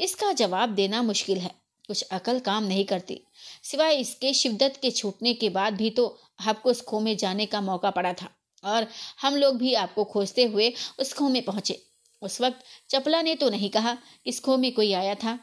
इसका 0.00 0.32
जवाब 0.34 0.74
देना 0.74 1.02
मुश्किल 1.02 1.38
है। 1.38 1.50
कुछ 1.90 2.02
अकल 2.12 2.38
काम 2.40 2.64
नहीं 2.64 2.84
करती। 2.86 3.20
सिवाय 3.64 3.96
इसके 3.96 4.32
शिवदत्त 4.34 4.80
के 4.82 4.90
छूटने 4.92 5.34
के 5.34 5.48
बाद 5.50 5.74
भी 5.74 5.90
तो 5.92 6.06
आपको 6.46 6.70
उस 6.70 6.80
खो 6.82 7.00
में 7.00 7.16
जाने 7.16 7.46
का 7.46 7.60
मौका 7.62 7.90
पड़ा 7.92 8.12
था 8.14 8.28
और 8.62 8.86
हम 9.20 9.36
लोग 9.36 9.56
भी 9.58 9.74
आपको 9.76 10.04
खोजते 10.06 10.44
हुए 10.46 10.72
उस 10.98 11.12
खो 11.12 11.28
में 11.28 11.42
पहुँचे। 11.44 11.80
उस 12.22 12.40
वक्त 12.40 12.64
चपला 12.90 13.22
ने 13.22 13.34
तो 13.34 13.48
नहीं 13.50 13.70
कहा 13.70 13.96
इस 14.26 14.40
खो 14.40 14.56
में 14.56 14.72
कोई 14.72 14.92
आया 14.94 15.14
था। 15.16 15.38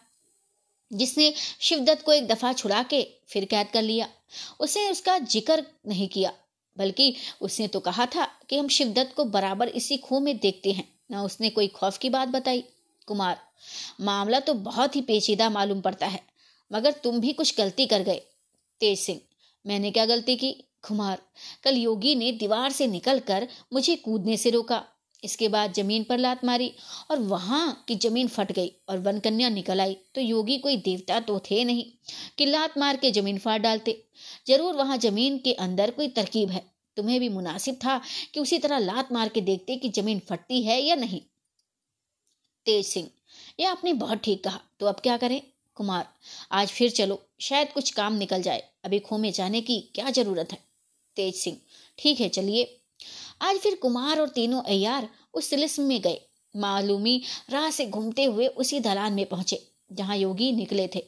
जिसने 0.91 1.33
शिवदत्त 1.61 2.03
को 2.03 2.13
एक 2.13 2.27
दफ़ा 2.27 2.51
छुड़ा 2.53 2.81
के 2.85 3.01
फिर 3.29 3.45
कैद 3.45 3.67
कर 3.67 3.81
लिया। 3.81 4.07
उसने 4.59 4.89
उसका 4.89 5.17
ज़िक्र 5.19 5.63
नहीं 5.87 6.07
किया, 6.07 6.31
बल्कि 6.77 7.15
उसने 7.41 7.67
तो 7.67 7.79
कहा 7.79 8.05
था 8.05 8.27
कि 8.49 8.57
हम 8.57 8.67
शिवदत्त 8.69 9.15
को 9.15 9.25
बराबर 9.27 9.67
इसी 9.69 9.97
खूह 9.97 10.19
में 10.19 10.37
देखते 10.37 10.71
हैं। 10.71 10.87
न 11.11 11.17
उसने 11.17 11.49
कोई 11.49 11.67
खौफ 11.69 11.97
की 11.97 12.09
बात 12.09 12.27
बताई। 12.29 12.63
कुमार, 13.07 13.37
मामला 14.01 14.39
तो 14.39 14.53
बहुत 14.63 14.95
ही 14.95 15.01
पेचीदा 15.01 15.49
मालूम 15.49 15.81
पड़ता 15.81 16.07
है। 16.07 16.21
मगर 16.71 16.91
तुम 17.03 17.19
भी 17.19 17.33
कुछ 17.33 17.57
गलती 17.57 17.85
कर 17.87 18.03
गए। 18.03 18.21
तेज 18.81 18.99
सिंह, 18.99 19.19
मैंने 19.65 19.91
क्या 19.91 20.05
गलती 20.05 20.35
की? 20.35 20.55
खुमार, 20.83 21.21
कल 21.63 21.75
योगी 21.75 22.15
ने 22.15 22.31
दीवार 22.31 22.71
से 22.71 22.87
निकलकर 22.87 23.47
मुझे 23.73 23.95
कूदने 23.95 24.37
से 24.37 24.49
रोका। 24.49 24.83
इसके 25.23 25.47
बाद 25.47 25.73
ज़मीन 25.73 26.03
पर 26.03 26.17
लात 26.17 26.43
मारी 26.45 26.71
और 27.11 27.19
वहाँ 27.19 27.83
की 27.87 27.95
ज़मीन 27.95 28.27
फट 28.27 28.51
गई 28.51 28.71
और 28.89 28.97
वनकन्या 28.99 29.49
निकल 29.49 29.81
आई। 29.81 29.97
तो 30.15 30.21
योगी 30.21 30.57
कोई 30.57 30.77
देवता 30.77 31.19
तो 31.19 31.39
थे 31.41 31.63
नहीं 31.63 31.83
कि 32.37 32.45
लात 32.45 32.77
मार 32.77 32.97
के 32.97 33.11
ज़मीन 33.11 33.37
फाड़ 33.37 33.57
डालते। 33.59 34.01
ज़रूर 34.47 34.75
वहाँ 34.75 34.97
ज़मीन 34.97 35.37
के 35.37 35.53
अंदर 35.55 35.91
कोई 35.91 36.07
तरकीब 36.09 36.49
है। 36.49 36.63
तुम्हें 36.97 37.19
भी 37.19 37.29
मुनासिब 37.29 37.75
था 37.75 37.99
कि 38.33 38.39
उसी 38.39 38.57
तरह 38.59 38.79
लात 38.79 39.11
मार 39.11 39.29
के 39.29 39.41
देखते 39.41 39.75
कि 39.75 39.89
ज़मीन 39.91 40.21
फटती 40.29 40.61
है 40.63 40.79
या 40.81 40.95
नहीं। 40.95 41.21
तेज 42.65 42.85
सिंह, 42.85 43.09
यह 43.59 43.71
आपने 43.71 43.93
बहुत 43.95 44.21
ठीक 44.23 44.43
कहा। 44.43 44.59
तो 44.79 44.85
अब 44.85 44.99
क्या 44.99 45.17
करें? 45.17 45.41
कुमार, 45.77 46.07
आज 46.51 46.69
फिर 46.69 46.91
चलो, 46.91 47.19
शायद 47.39 47.71
कुछ 47.71 47.91
काम 47.91 48.13
निकल 48.13 48.41
जाए। 48.41 48.63
अभी 48.85 48.99
खो 48.99 49.17
में 49.17 49.31
जाने 49.31 49.61
की 49.61 49.79
क्या 49.95 50.09
ज़रूरत 50.09 50.51
है? 50.51 50.57
तेज 51.17 51.35
सिंह, 51.35 51.57
ठीक 51.99 52.19
है, 52.19 52.29
चलिए। 52.29 52.63
आज 53.41 53.57
फिर 53.57 53.75
कुमार 53.75 54.19
और 54.19 54.29
तीनों 54.29 54.61
अयार 54.63 55.09
उस 55.33 55.49
तिलिस्म 55.49 55.83
में 55.83 55.99
गए। 56.01 56.19
मालूमी 56.53 57.21
राह 57.49 57.69
से 57.71 57.85
घूमते 57.87 58.23
हुए 58.23 58.47
उसी 58.47 58.79
दलान 58.79 59.13
में 59.13 59.25
पहुँचे, 59.25 59.61
जहाँ 59.91 60.17
योगी 60.17 60.51
निकले 60.51 60.87
थे। 60.95 61.03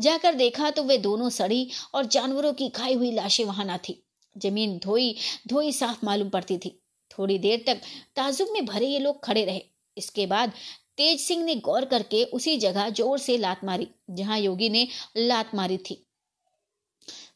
जाकर 0.00 0.34
देखा 0.34 0.70
तो 0.70 0.82
वे 0.82 0.98
दोनों 0.98 1.28
सड़ी 1.30 1.68
और 1.94 2.06
जानवरों 2.06 2.52
की 2.52 2.68
खाई 2.70 2.94
हुई 2.94 3.10
लाशें 3.12 3.44
वहाँ 3.44 3.64
ना 3.64 3.78
थी। 3.78 4.02
ज़मीन 4.36 4.78
धोई 4.78 5.14
धोई 5.48 5.72
साफ़ 5.72 6.04
मालूम 6.04 6.28
पड़ती 6.28 6.58
थी। 6.58 6.78
थोड़ी 7.10 7.38
देर 7.38 7.62
तक 7.66 7.80
ताजुब 8.16 8.48
में 8.52 8.64
भरे 8.66 8.86
ये 8.86 8.98
लोग 8.98 9.22
खड़े 9.24 9.44
रहे। 9.44 9.62
इसके 9.96 10.26
बाद 10.26 10.52
तेज 10.98 11.20
सिंह 11.20 11.44
ने 11.44 11.54
गौर 11.56 11.84
करके 11.84 12.22
उसी 12.32 12.56
जगह 12.58 12.88
ज़ोर 12.90 13.18
से 13.18 13.36
लात 13.38 13.64
मारी, 13.64 13.88
जहाँ 14.10 14.38
योगी 14.38 14.68
ने 14.68 14.86
लात 15.18 15.54
मारी 15.54 15.76
थी। 15.80 16.04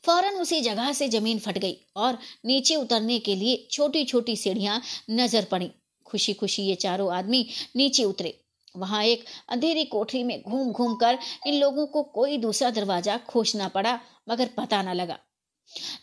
फ़ौरन 0.07 0.37
उसी 0.37 0.61
जगह 0.61 0.93
से 0.93 1.09
ज़मीन 1.09 1.39
फट 1.39 1.59
गई 1.59 1.77
और 1.97 2.19
नीचे 2.47 2.77
उतरने 2.77 3.19
के 3.21 3.35
लिए 3.35 3.67
छोटी 3.71 4.05
छोटी 4.05 4.37
सीढ़ियाँ 4.37 4.81
नज़र 5.11 5.45
पड़ी। 5.51 5.71
खुशी 6.07 6.33
खुशी 6.35 6.63
ये 6.63 6.75
चारों 6.77 7.13
आदमी 7.15 7.47
नीचे 7.77 8.05
उतरे। 8.05 8.39
वहाँ 8.75 9.03
एक 9.05 9.25
अंधेरी 9.49 9.85
कोठरी 9.85 10.23
में 10.25 10.43
घूम 10.43 10.73
घूम 10.73 10.95
कर 10.97 11.19
इन 11.47 11.55
लोगों 11.55 11.87
को 11.87 12.03
कोई 12.15 12.37
दूसरा 12.39 12.71
दरवाज़ा 12.71 13.17
खोजना 13.29 13.69
पड़ा, 13.69 13.99
मगर 14.29 14.49
पता 14.57 14.83
न 14.83 14.95
लगा। 14.95 15.19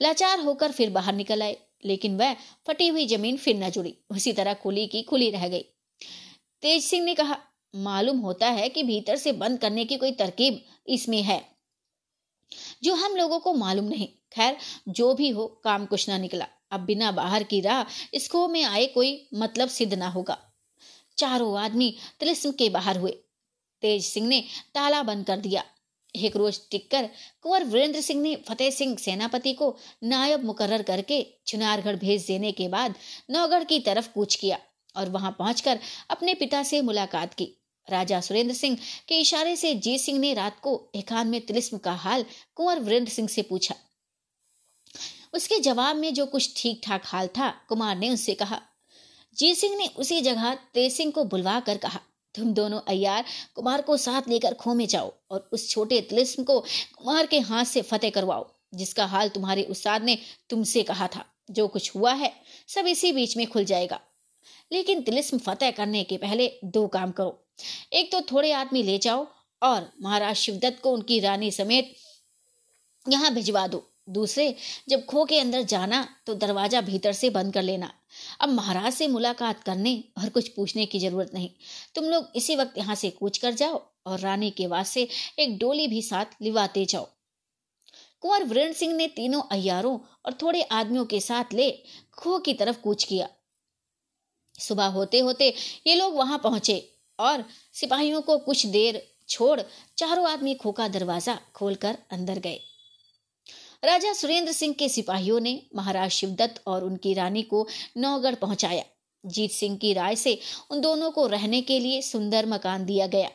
लाचार 0.01 0.39
होकर 0.39 0.71
फिर 0.71 0.89
बाहर 0.89 1.15
निकल 1.15 1.41
आए, 1.41 1.57
लेकिन 1.85 2.17
वह 2.17 2.35
फटी 2.67 2.87
हुई 2.87 3.05
ज़मीन 3.07 3.37
फिर 3.37 3.55
न 3.55 3.69
जुड़ी। 3.69 3.95
उसी 4.11 4.33
तरह 4.33 4.53
खुली 4.53 4.87
की 4.87 5.01
खुली 5.03 5.29
रह 5.29 5.47
गई। 5.47 5.65
तेज 6.63 6.83
सिंह 6.83 7.05
ने 7.05 7.15
कहा 7.15 7.37
मालूम 7.73 8.19
होता 8.19 8.49
है 8.49 8.69
कि 8.69 8.83
भीतर 8.83 9.15
से 9.15 9.31
बंद 9.33 9.59
करने 9.59 9.85
की 9.85 9.97
कोई 9.97 10.11
तरकीब 10.11 10.61
इसमें 10.87 11.21
है, 11.21 11.41
जो 12.83 12.93
हम 12.95 13.15
लोगों 13.15 13.39
को 13.39 13.53
मालूम 13.53 13.85
नहीं। 13.85 14.07
खैर, 14.33 14.57
जो 14.89 15.13
भी 15.13 15.29
हो, 15.29 15.47
काम 15.63 15.85
कुछ 15.85 16.07
ना 16.09 16.17
निकला। 16.17 16.47
अब 16.71 16.79
बिना 16.79 17.11
बाहर 17.11 17.43
की 17.43 17.59
राह 17.61 17.83
इसको 18.13 18.47
में 18.47 18.63
आए 18.63 18.85
कोई 18.85 19.27
मतलब 19.33 19.69
सिद्ध 19.69 19.93
ना 19.93 20.07
होगा। 20.07 20.37
चारों 21.17 21.57
आदमी 21.59 21.95
तिलिस्म 22.19 22.51
के 22.51 22.69
बाहर 22.69 22.97
हुए। 22.97 23.11
तेज 23.83 24.03
सिंह 24.05 24.27
ने 24.27 24.43
ताला 24.75 25.01
बंद 25.03 25.25
कर 25.25 25.37
दिया। 25.37 25.63
एक 26.15 26.35
रोज 26.35 26.59
टिककर 26.71 27.09
कुंवर 27.41 27.63
वीरेंद्र 27.63 28.01
सिंह 28.01 28.21
ने 28.21 28.35
फतेह 28.47 28.69
सिंह 28.69 28.95
सेनापति 28.97 29.53
को 29.53 29.75
नायब 30.03 30.43
मुकर्र 30.43 30.81
करके 30.81 31.21
चुनारगढ़ 31.47 31.95
भेज 31.95 32.25
देने 32.27 32.51
के 32.51 32.67
बाद 32.67 32.95
नौगढ़ 33.31 33.63
की 33.63 33.79
तरफ़ 33.79 34.09
कूच 34.13 34.35
किया 34.35 34.59
और 34.95 35.09
वहाँ 35.09 35.35
पहुंचकर 35.39 35.79
अपने 36.09 36.33
पिता 36.33 36.63
से 36.63 36.81
मुलाकात 36.81 37.33
की। 37.33 37.55
राजा 37.89 38.19
सुरेंद्र 38.21 38.53
सिंह 38.53 38.77
के 39.07 39.19
इशारे 39.19 39.55
से 39.55 39.73
जीत 39.75 40.01
सिंह 40.01 40.19
ने 40.19 40.33
रात 40.33 40.59
को 40.59 40.81
एकान 40.95 41.27
में 41.27 41.39
तिलिस्म 41.41 41.77
का 41.77 41.93
हाल 41.93 42.25
कुंवर 42.55 42.79
वीरेंद्र 42.79 43.11
सिंह 43.11 43.27
से 43.27 43.41
पूछा। 43.41 43.75
उसके 45.33 45.59
जवाब 45.59 45.95
में 45.95 46.13
जो 46.13 46.25
कुछ 46.25 46.53
ठीक 46.57 46.81
ठाक 46.83 47.01
हाल 47.05 47.27
था, 47.27 47.49
कुमार 47.69 47.97
ने 47.97 48.09
उससे 48.09 48.33
कहा, 48.33 48.61
जीत 49.37 49.57
सिंह 49.57 49.75
ने 49.77 49.87
उसी 49.97 50.21
जगह 50.21 50.53
तेज 50.73 50.93
सिंह 50.93 51.11
को 51.11 51.23
बुलवा 51.23 51.59
कर 51.59 51.77
कहा, 51.77 51.99
तुम 52.35 52.53
दोनों 52.53 52.79
अयार 52.87 53.25
कुमार 53.55 53.81
को 53.81 53.97
साथ 53.97 54.27
लेकर 54.29 54.53
खो 54.53 54.73
में 54.73 54.85
जाओ 54.87 55.13
और 55.31 55.49
उस 55.53 55.69
छोटे 55.69 56.01
तिलिस्म 56.01 56.43
को 56.43 56.59
कुमार 56.95 57.25
के 57.25 57.39
हाथ 57.39 57.65
से 57.65 57.81
फतेह 57.81 58.09
करवाओ, 58.09 58.49
जिसका 58.73 59.05
हाल 59.05 59.29
तुम्हारे 59.29 59.63
उस्ताद 59.63 60.03
ने 60.03 60.17
तुमसे 60.49 60.83
कहा 60.83 61.07
था। 61.07 61.25
जो 61.51 61.67
कुछ 61.67 61.95
हुआ 61.95 62.13
है, 62.13 62.31
सब 62.67 62.87
इसी 62.87 63.11
बीच 63.11 63.37
में 63.37 63.45
खुल 63.47 63.65
जाएगा। 63.65 63.99
लेकिन 64.71 65.01
तिलिस्म 65.01 65.37
फतेह 65.39 65.71
करने 65.71 66.03
के 66.03 66.17
पहले 66.17 66.51
दो 66.65 66.87
काम 66.89 67.11
करो। 67.11 67.39
एक 67.93 68.11
तो 68.11 68.21
थोड़े 68.31 68.51
आदमी 68.53 68.83
ले 68.83 68.97
जाओ 68.99 69.27
और 69.61 69.91
महाराज 70.01 70.35
शिवदत्त 70.37 70.81
को 70.81 70.91
उनकी 70.91 71.19
रानी 71.19 71.51
समेत 71.51 71.95
यहाँ 73.05 73.33
भिजवा 73.33 73.67
दो। 73.67 73.85
दूसरे, 74.09 74.55
जब 74.89 75.05
खो 75.05 75.23
के 75.25 75.39
अंदर 75.39 75.63
जाना 75.63 76.07
तो 76.25 76.33
दरवाज़ा 76.35 76.81
भीतर 76.81 77.13
से 77.13 77.29
बंद 77.29 77.53
कर 77.53 77.61
लेना। 77.61 77.91
अब 78.41 78.49
महाराज 78.49 78.93
से 78.93 79.07
मुलाकात 79.07 79.63
करने 79.63 79.93
और 80.17 80.29
कुछ 80.29 80.47
पूछने 80.49 80.85
की 80.85 80.99
ज़रूरत 80.99 81.31
नहीं। 81.33 81.49
तुम 81.95 82.05
लोग 82.05 82.31
इसी 82.35 82.55
वक्त 82.55 82.77
यहाँ 82.77 82.95
से 82.95 83.09
कूच 83.09 83.37
कर 83.37 83.53
जाओ 83.53 83.81
और 84.05 84.19
रानी 84.19 84.49
के 84.51 84.67
वास्ते 84.67 85.07
एक 85.39 85.57
डोली 85.59 85.87
भी 85.87 86.01
साथ 86.01 86.41
लिवाते 86.41 86.85
जाओ। 86.85 87.07
कुंवर 88.23 88.43
वीरेंद्र 88.43 88.73
सिंह 88.73 88.93
ने 88.93 89.07
तीनों 89.07 89.41
अयारों 89.51 89.97
और 90.25 90.33
थोड़े 90.41 90.61
आदमियों 90.61 91.05
के 91.05 91.19
साथ 91.21 91.53
ले 91.53 91.69
खो 92.13 92.37
की 92.39 92.53
तरफ़ 92.53 92.79
कूच 92.79 93.03
किया। 93.03 93.27
सुबह 94.59 94.85
होते 94.91 95.19
होते 95.19 95.53
ये 95.87 95.95
लोग 95.95 96.15
वहाँ 96.15 96.39
पहुँचे 96.43 96.77
और 97.19 97.43
सिपाहियों 97.73 98.21
को 98.21 98.37
कुछ 98.39 98.65
देर 98.67 99.01
छोड़ 99.29 99.59
चारों 99.97 100.29
आदमी 100.29 100.53
खोखा 100.55 100.87
दरवाज़ा 100.87 101.37
खोलकर 101.55 101.97
अंदर 102.11 102.39
गए। 102.39 102.59
राजा 103.83 104.13
सुरेंद्र 104.13 104.51
सिंह 104.51 104.73
के 104.73 104.87
सिपाहियों 104.89 105.39
ने 105.39 105.61
महाराज 105.75 106.09
शिवदत्त 106.11 106.61
और 106.67 106.83
उनकी 106.83 107.13
रानी 107.13 107.41
को 107.43 107.67
नौगढ़ 107.97 108.35
पहुँचाया। 108.35 108.83
जीत 109.23 109.51
सिंह 109.51 109.77
की 109.77 109.93
राय 109.93 110.15
से 110.15 110.37
उन 110.71 110.81
दोनों 110.81 111.11
को 111.11 111.25
रहने 111.27 111.61
के 111.61 111.79
लिए 111.79 112.01
सुंदर 112.01 112.45
मकान 112.45 112.85
दिया 112.85 113.07
गया। 113.07 113.29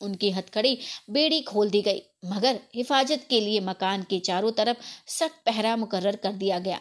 उनकी 0.00 0.30
हथकड़ी 0.30 0.78
बेड़ी 1.10 1.40
खोल 1.40 1.70
दी 1.70 1.80
गई, 1.82 2.02
मगर 2.24 2.60
हिफाजत 2.74 3.26
के 3.30 3.40
लिए 3.40 3.60
मकान 3.60 4.02
के 4.02 4.18
चारों 4.20 4.52
तरफ़ 4.52 4.76
सख्त 5.08 5.42
पहरा 5.46 5.76
मुकर्र 5.76 6.16
कर 6.16 6.32
दिया 6.34 6.58
गया। 6.58 6.80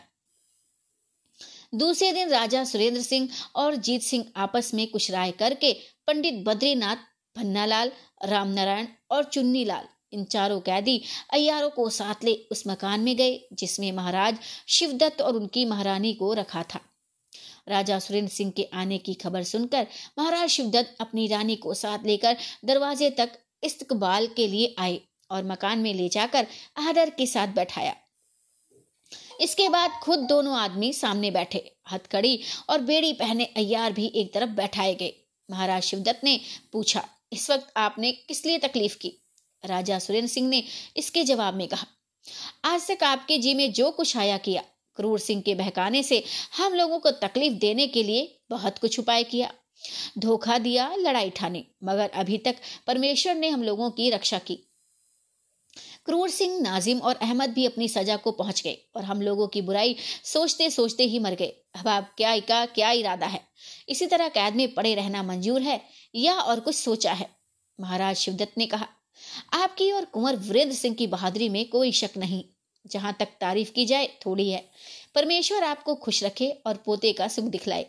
दूसरे 1.73 2.11
दिन 2.11 2.29
राजा 2.29 2.63
सुरेंद्र 2.63 3.01
सिंह 3.01 3.29
और 3.55 3.75
जीत 3.75 4.01
सिंह 4.01 4.25
आपस 4.35 4.73
में 4.73 4.87
कुछ 4.87 5.09
राय 5.11 5.31
करके 5.31 5.73
पंडित 6.07 6.43
बद्रीनाथ, 6.45 6.95
भन्नालाल, 7.35 7.91
रामनारायण 8.25 8.87
और 9.11 9.23
चुन्नी 9.23 9.63
लाल 9.65 9.87
इन 10.13 10.23
चारों 10.23 10.59
कैदी 10.59 11.01
अयारों 11.33 11.69
को 11.69 11.89
साथ 11.89 12.23
ले 12.23 12.33
उस 12.51 12.63
मकान 12.67 12.99
में 12.99 13.15
गए, 13.17 13.39
जिसमें 13.53 13.91
महाराज 13.91 14.37
शिवदत्त 14.67 15.21
और 15.21 15.35
उनकी 15.35 15.65
महारानी 15.65 16.13
को 16.13 16.33
रखा 16.33 16.63
था। 16.63 16.79
राजा 17.67 17.99
सुरेंद्र 17.99 18.31
सिंह 18.33 18.51
के 18.51 18.63
आने 18.73 18.97
की 18.97 19.13
खबर 19.13 19.43
सुनकर 19.43 19.87
महाराज 20.19 20.49
शिवदत्त 20.49 20.95
अपनी 21.01 21.27
रानी 21.27 21.55
को 21.55 21.73
साथ 21.73 22.05
लेकर 22.05 22.37
दरवाजे 22.65 23.09
तक 23.09 23.37
इस्तकबाल 23.63 24.27
के 24.27 24.47
लिए 24.47 24.75
आए 24.79 24.99
और 25.31 25.43
मकान 25.43 25.79
में 25.79 25.93
ले 25.93 26.09
जाकर 26.09 26.47
आदर 26.79 27.09
के 27.09 27.25
साथ 27.27 27.47
बैठाया। 27.47 27.95
इसके 29.41 29.67
बाद 29.69 29.99
खुद 30.03 30.19
दोनों 30.19 30.55
आदमी 30.57 30.91
सामने 30.93 31.31
बैठे 31.31 31.63
हथकड़ी 31.91 32.39
और 32.69 32.81
बेड़ी 32.81 33.13
पहने 33.13 33.45
अयार 33.57 33.93
भी 33.93 34.05
एक 34.15 34.33
तरफ़ 34.33 34.49
बैठाए 34.51 34.95
गए। 34.95 35.13
महाराज 35.49 35.83
शिवदत्त 35.83 36.23
ने 36.23 36.39
पूछा, 36.73 37.07
इस 37.33 37.49
वक्त 37.51 37.71
आपने 37.77 38.11
किस 38.11 38.45
लिए 38.45 38.57
तकलीफ़ 38.57 38.97
की? 38.97 39.13
राजा 39.63 39.99
सुरेंद्र 39.99 40.29
सिंह 40.29 40.47
ने 40.49 40.63
इसके 40.97 41.23
जवाब 41.23 41.53
में 41.53 41.67
कहा, 41.67 41.87
आज 42.65 42.87
तक 42.87 43.03
आपके 43.03 43.37
जी 43.37 43.53
में 43.53 43.71
जो 43.73 43.91
कुछ 43.91 44.17
आया 44.17 44.37
किया, 44.37 44.63
क्रूर 44.95 45.19
सिंह 45.19 45.41
के 45.41 45.55
बहकाने 45.55 46.03
से 46.03 46.23
हम 46.57 46.73
लोगों 46.73 46.99
को 46.99 47.11
तकलीफ़ 47.11 47.53
देने 47.53 47.87
के 47.87 48.03
लिए 48.03 48.39
बहुत 48.49 48.77
कुछ 48.77 48.99
उपाय 48.99 49.23
किया। 49.23 49.53
धोखा 50.17 50.57
दिया, 50.57 50.93
लड़ाई 50.95 51.29
ठानी, 51.29 51.65
मगर 51.83 52.09
अभी 52.09 52.37
तक 52.37 52.55
परमेश्वर 52.87 53.35
ने 53.35 53.49
हम 53.49 53.63
लोगों 53.63 53.89
की 53.91 54.09
रक्षा 54.09 54.39
की। 54.39 54.57
क्रूर 56.07 56.29
सिंह, 56.29 56.61
नाजिम 56.61 56.99
और 56.99 57.15
अहमद 57.15 57.49
भी 57.49 57.65
अपनी 57.65 57.87
सजा 57.87 58.15
को 58.15 58.31
पहुँच 58.31 58.61
गए 58.61 58.77
और 58.95 59.03
हम 59.03 59.21
लोगों 59.21 59.47
की 59.47 59.61
बुराई 59.61 59.95
सोचते 60.23 60.69
सोचते 60.69 61.03
ही 61.03 61.19
मर 61.19 61.33
गए। 61.33 61.53
अब 61.75 61.87
आप 61.87 62.13
क्या 62.17 62.39
का 62.39 62.65
क्या 62.65 62.91
इरादा 62.91 63.25
है? 63.25 63.41
इसी 63.89 64.05
तरह 64.05 64.29
कैद 64.29 64.55
में 64.55 64.73
पड़े 64.73 64.95
रहना 64.95 65.23
मंजूर 65.23 65.61
है 65.61 65.81
या 66.15 66.33
और 66.33 66.59
कुछ 66.59 66.75
सोचा 66.75 67.13
है? 67.13 67.29
महाराज 67.79 68.15
शिवदत्त 68.15 68.57
ने 68.57 68.65
कहा, 68.65 68.87
आपकी 69.53 69.91
और 69.91 70.05
कुंवर 70.05 70.35
वीरेंद्र 70.35 70.75
सिंह 70.75 70.95
की 70.95 71.07
बहादुरी 71.07 71.49
में 71.49 71.69
कोई 71.69 71.91
शक 71.91 72.17
नहीं। 72.17 72.43
जहाँ 72.87 73.15
तक 73.19 73.25
तारीफ़ 73.25 73.71
की 73.71 73.85
जाए, 73.85 74.07
थोड़ी 74.25 74.49
है। 74.51 74.69
परमेश्वर 75.15 75.63
आपको 75.63 75.95
खुश 75.95 76.23
रखे 76.23 76.49
और 76.65 76.77
पोते 76.77 77.13
का 77.13 77.27
सुख 77.27 77.45
दिखलाए। 77.45 77.85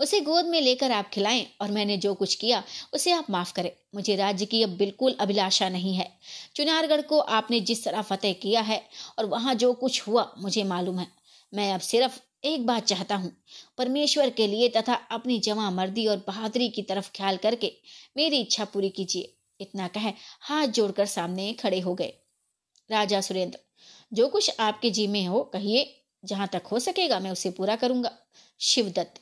उसे 0.00 0.20
गोद 0.20 0.44
में 0.44 0.60
लेकर 0.60 0.92
आप 0.92 1.08
खिलाएँ 1.08 1.46
और 1.60 1.70
मैंने 1.70 1.96
जो 1.96 2.14
कुछ 2.14 2.34
किया, 2.34 2.62
उसे 2.94 3.12
आप 3.12 3.30
माफ़ 3.30 3.52
करें। 3.52 3.70
मुझे 3.94 4.16
राज्य 4.16 4.46
की 4.46 4.62
अब 4.62 4.70
बिल्कुल 4.70 5.16
अभिलाषा 5.20 5.68
नहीं 5.68 5.94
है। 5.94 6.18
चुनारगढ़ 6.56 7.00
को 7.00 7.18
आपने 7.18 7.60
जिस 7.60 7.84
तरह 7.84 8.02
फतेह 8.02 8.32
किया 8.32 8.60
है 8.60 8.82
और 9.18 9.24
वहाँ 9.24 9.54
जो 9.54 9.72
कुछ 9.72 10.08
हुआ, 10.08 10.34
मुझे 10.38 10.64
मालूम 10.64 10.98
है। 10.98 11.06
मैं 11.54 11.72
अब 11.74 11.80
सिर्फ़ 11.80 12.20
एक 12.44 12.66
बात 12.66 12.84
चाहता 12.84 13.16
हूँ, 13.16 13.32
परमेश्वर 13.78 14.30
के 14.30 14.46
लिए 14.46 14.68
तथा 14.68 14.94
अपनी 14.94 15.38
जमा 15.38 15.70
मर्दी 15.70 16.06
और 16.06 16.24
बहादुरी 16.26 16.68
की 16.68 16.82
तरफ़ 16.82 17.10
ख्याल 17.14 17.36
करके 17.36 17.72
मेरी 18.16 18.40
इच्छा 18.40 18.64
पूरी 18.64 18.88
कीजिए। 18.88 19.32
इतना 19.60 19.88
कह 19.88 20.12
हाथ 20.40 20.66
जोड़कर 20.66 21.06
सामने 21.06 21.52
खड़े 21.52 21.80
हो 21.80 21.94
गए। 21.94 22.12
राजा 22.90 23.20
सुरेंद्र, 23.20 23.58
जो 24.12 24.28
कुछ 24.28 24.50
आपके 24.60 24.90
जी 24.90 25.06
में 25.06 25.26
हो, 25.26 25.40
कहिए। 25.40 26.02
जहाँ 26.24 26.48
तक 26.52 26.62
हो 26.66 26.78
सकेगा, 26.78 27.20
मैं 27.20 27.30
उसे 27.30 27.50
पूरा 27.50 27.76
करूँगा। 27.76 28.18
शिवदत्त 28.60 29.20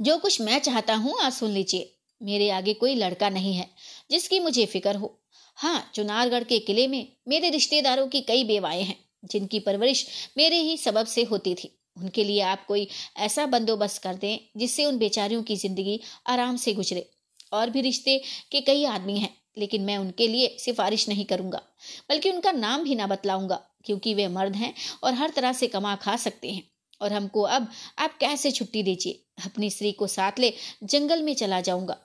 जो 0.00 0.16
कुछ 0.18 0.40
मैं 0.40 0.58
चाहता 0.58 0.94
हूँ 0.94 1.14
आज 1.20 1.32
सुन 1.32 1.50
लीजिए। 1.50 1.94
मेरे 2.20 2.48
आगे 2.50 2.74
कोई 2.74 2.94
लड़का 2.94 3.28
नहीं 3.30 3.54
है, 3.54 3.68
जिसकी 4.10 4.40
मुझे 4.40 4.66
फ़िक्र 4.66 4.94
हो। 4.96 5.14
हाँ 5.58 5.90
चुनारगढ़ 5.94 6.44
के 6.44 6.58
किले 6.58 6.86
में 6.88 7.06
मेरे 7.28 7.50
रिश्तेदारों 7.50 8.06
की 8.08 8.20
कई 8.20 8.44
बेवाएँ 8.44 8.82
हैं, 8.82 8.96
जिनकी 9.24 9.60
परवरिश 9.60 10.06
मेरे 10.38 10.60
ही 10.60 10.76
सबब 10.76 11.06
से 11.06 11.22
होती 11.22 11.54
थी। 11.54 11.70
उनके 11.96 12.24
लिए 12.24 12.40
आप 12.40 12.64
कोई 12.66 12.88
ऐसा 13.16 13.46
बंदोबस्त 13.46 14.02
कर 14.02 14.14
दें, 14.14 14.38
जिससे 14.56 14.84
उन 14.84 14.98
बेचारियों 14.98 15.42
की 15.42 15.56
ज़िंदगी 15.56 16.00
आराम 16.26 16.56
से 16.56 16.74
गुजरे। 16.74 17.08
और 17.52 17.70
भी 17.70 17.80
रिश्ते 17.80 18.20
के 18.52 18.60
कई 18.60 18.84
आदमी 18.84 19.18
हैं, 19.18 19.34
लेकिन 19.58 19.82
मैं 19.82 19.96
उनके 19.98 20.28
लिए 20.28 20.56
सिफारिश 20.60 21.08
नहीं 21.08 21.24
करूँगा, 21.24 21.62
बल्कि 22.08 22.30
उनका 22.30 22.52
नाम 22.52 22.84
भी 22.84 22.94
ना 22.94 23.06
बतलाऊँगा, 23.06 23.60
क्योंकि 23.84 24.14
वे 24.14 24.28
मर्द 24.28 24.56
हैं 24.56 24.74
और 25.02 25.14
हर 25.14 25.30
तरह 25.30 25.52
से 25.52 25.66
कमा 25.66 25.94
खा 25.96 26.16
सकते 26.16 26.50
हैं। 26.50 26.62
और 27.00 27.12
हमको 27.12 27.42
अब, 27.42 27.68
आप 27.98 28.18
कैसे 28.18 28.50
छुट्टी 28.50 28.82
दीजिए? 28.82 29.24
अपनी 29.44 29.70
स्त्री 29.70 29.92
को 29.92 30.06
साथ 30.06 30.32
ले, 30.38 30.52
जंगल 30.84 31.22
में 31.22 31.34
चला 31.34 31.60
जाऊँगा। 31.60 31.98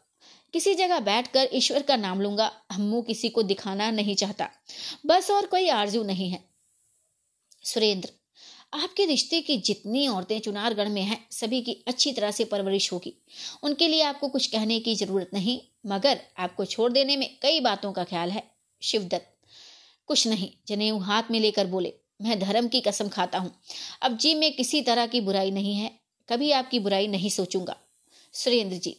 किसी 0.53 0.75
जगह 0.75 1.00
बैठकर 1.00 1.50
ईश्वर 1.53 1.81
का 1.81 1.95
नाम 1.95 2.21
लूँगा। 2.21 2.51
हम 2.71 2.81
मुँह 2.81 3.03
किसी 3.03 3.29
को 3.29 3.43
दिखाना 3.43 3.91
नहीं 3.91 4.15
चाहता। 4.15 4.50
बस 5.05 5.31
और 5.31 5.45
कोई 5.45 5.69
आरज़ू 5.69 6.03
नहीं 6.03 6.29
है। 6.29 6.43
सुरेंद्र, 7.63 8.09
आपके 8.73 9.05
रिश्ते 9.05 9.41
की 9.41 9.57
जितनी 9.57 10.07
औरतें 10.07 10.39
चुनारगढ़ 10.39 10.88
में 10.88 11.01
हैं, 11.01 11.27
सभी 11.31 11.62
की 11.62 11.83
अच्छी 11.88 12.12
तरह 12.12 12.31
से 12.31 12.45
परवरिश 12.45 12.93
होगी। 12.93 13.13
उनके 13.63 13.88
लिए 13.88 14.01
आपको 14.01 14.27
कुछ 14.27 14.47
कहने 14.47 14.79
की 14.79 14.95
ज़रूरत 14.95 15.29
नहीं, 15.33 15.62
मगर 15.85 16.21
आपको 16.38 16.65
छोड़ 16.65 16.91
देने 16.91 17.17
में 17.17 17.39
कई 17.41 17.59
बातों 17.59 17.93
का 17.93 18.03
ख्याल 18.03 18.31
है। 18.31 18.43
शिवदत्त, 18.81 19.38
कुछ 20.07 20.27
नहीं, 20.27 20.51
जनेऊ 20.67 20.97
हाथ 20.97 21.23
में 21.31 21.39
लेकर 21.39 21.67
बोले। 21.67 21.93
मैं 22.23 22.39
धर्म 22.39 22.67
की 22.67 22.81
कसम 22.81 23.07
खाता 23.09 23.39
हूँ। 23.39 23.51
अब 24.01 24.17
जी, 24.17 24.33
में 24.35 24.51
किसी 24.55 24.81
तरह 24.81 25.07
की 25.07 25.21
बुराई 25.21 25.51
नहीं 25.51 25.75
है। 25.75 25.91
कभी 26.29 26.51
आपकी 26.51 26.79
बुराई 26.79 27.07
नहीं 27.07 27.29
सोचूँगा। 27.29 27.75
सुरेंद्र 28.33 28.77
जी, 28.77 28.95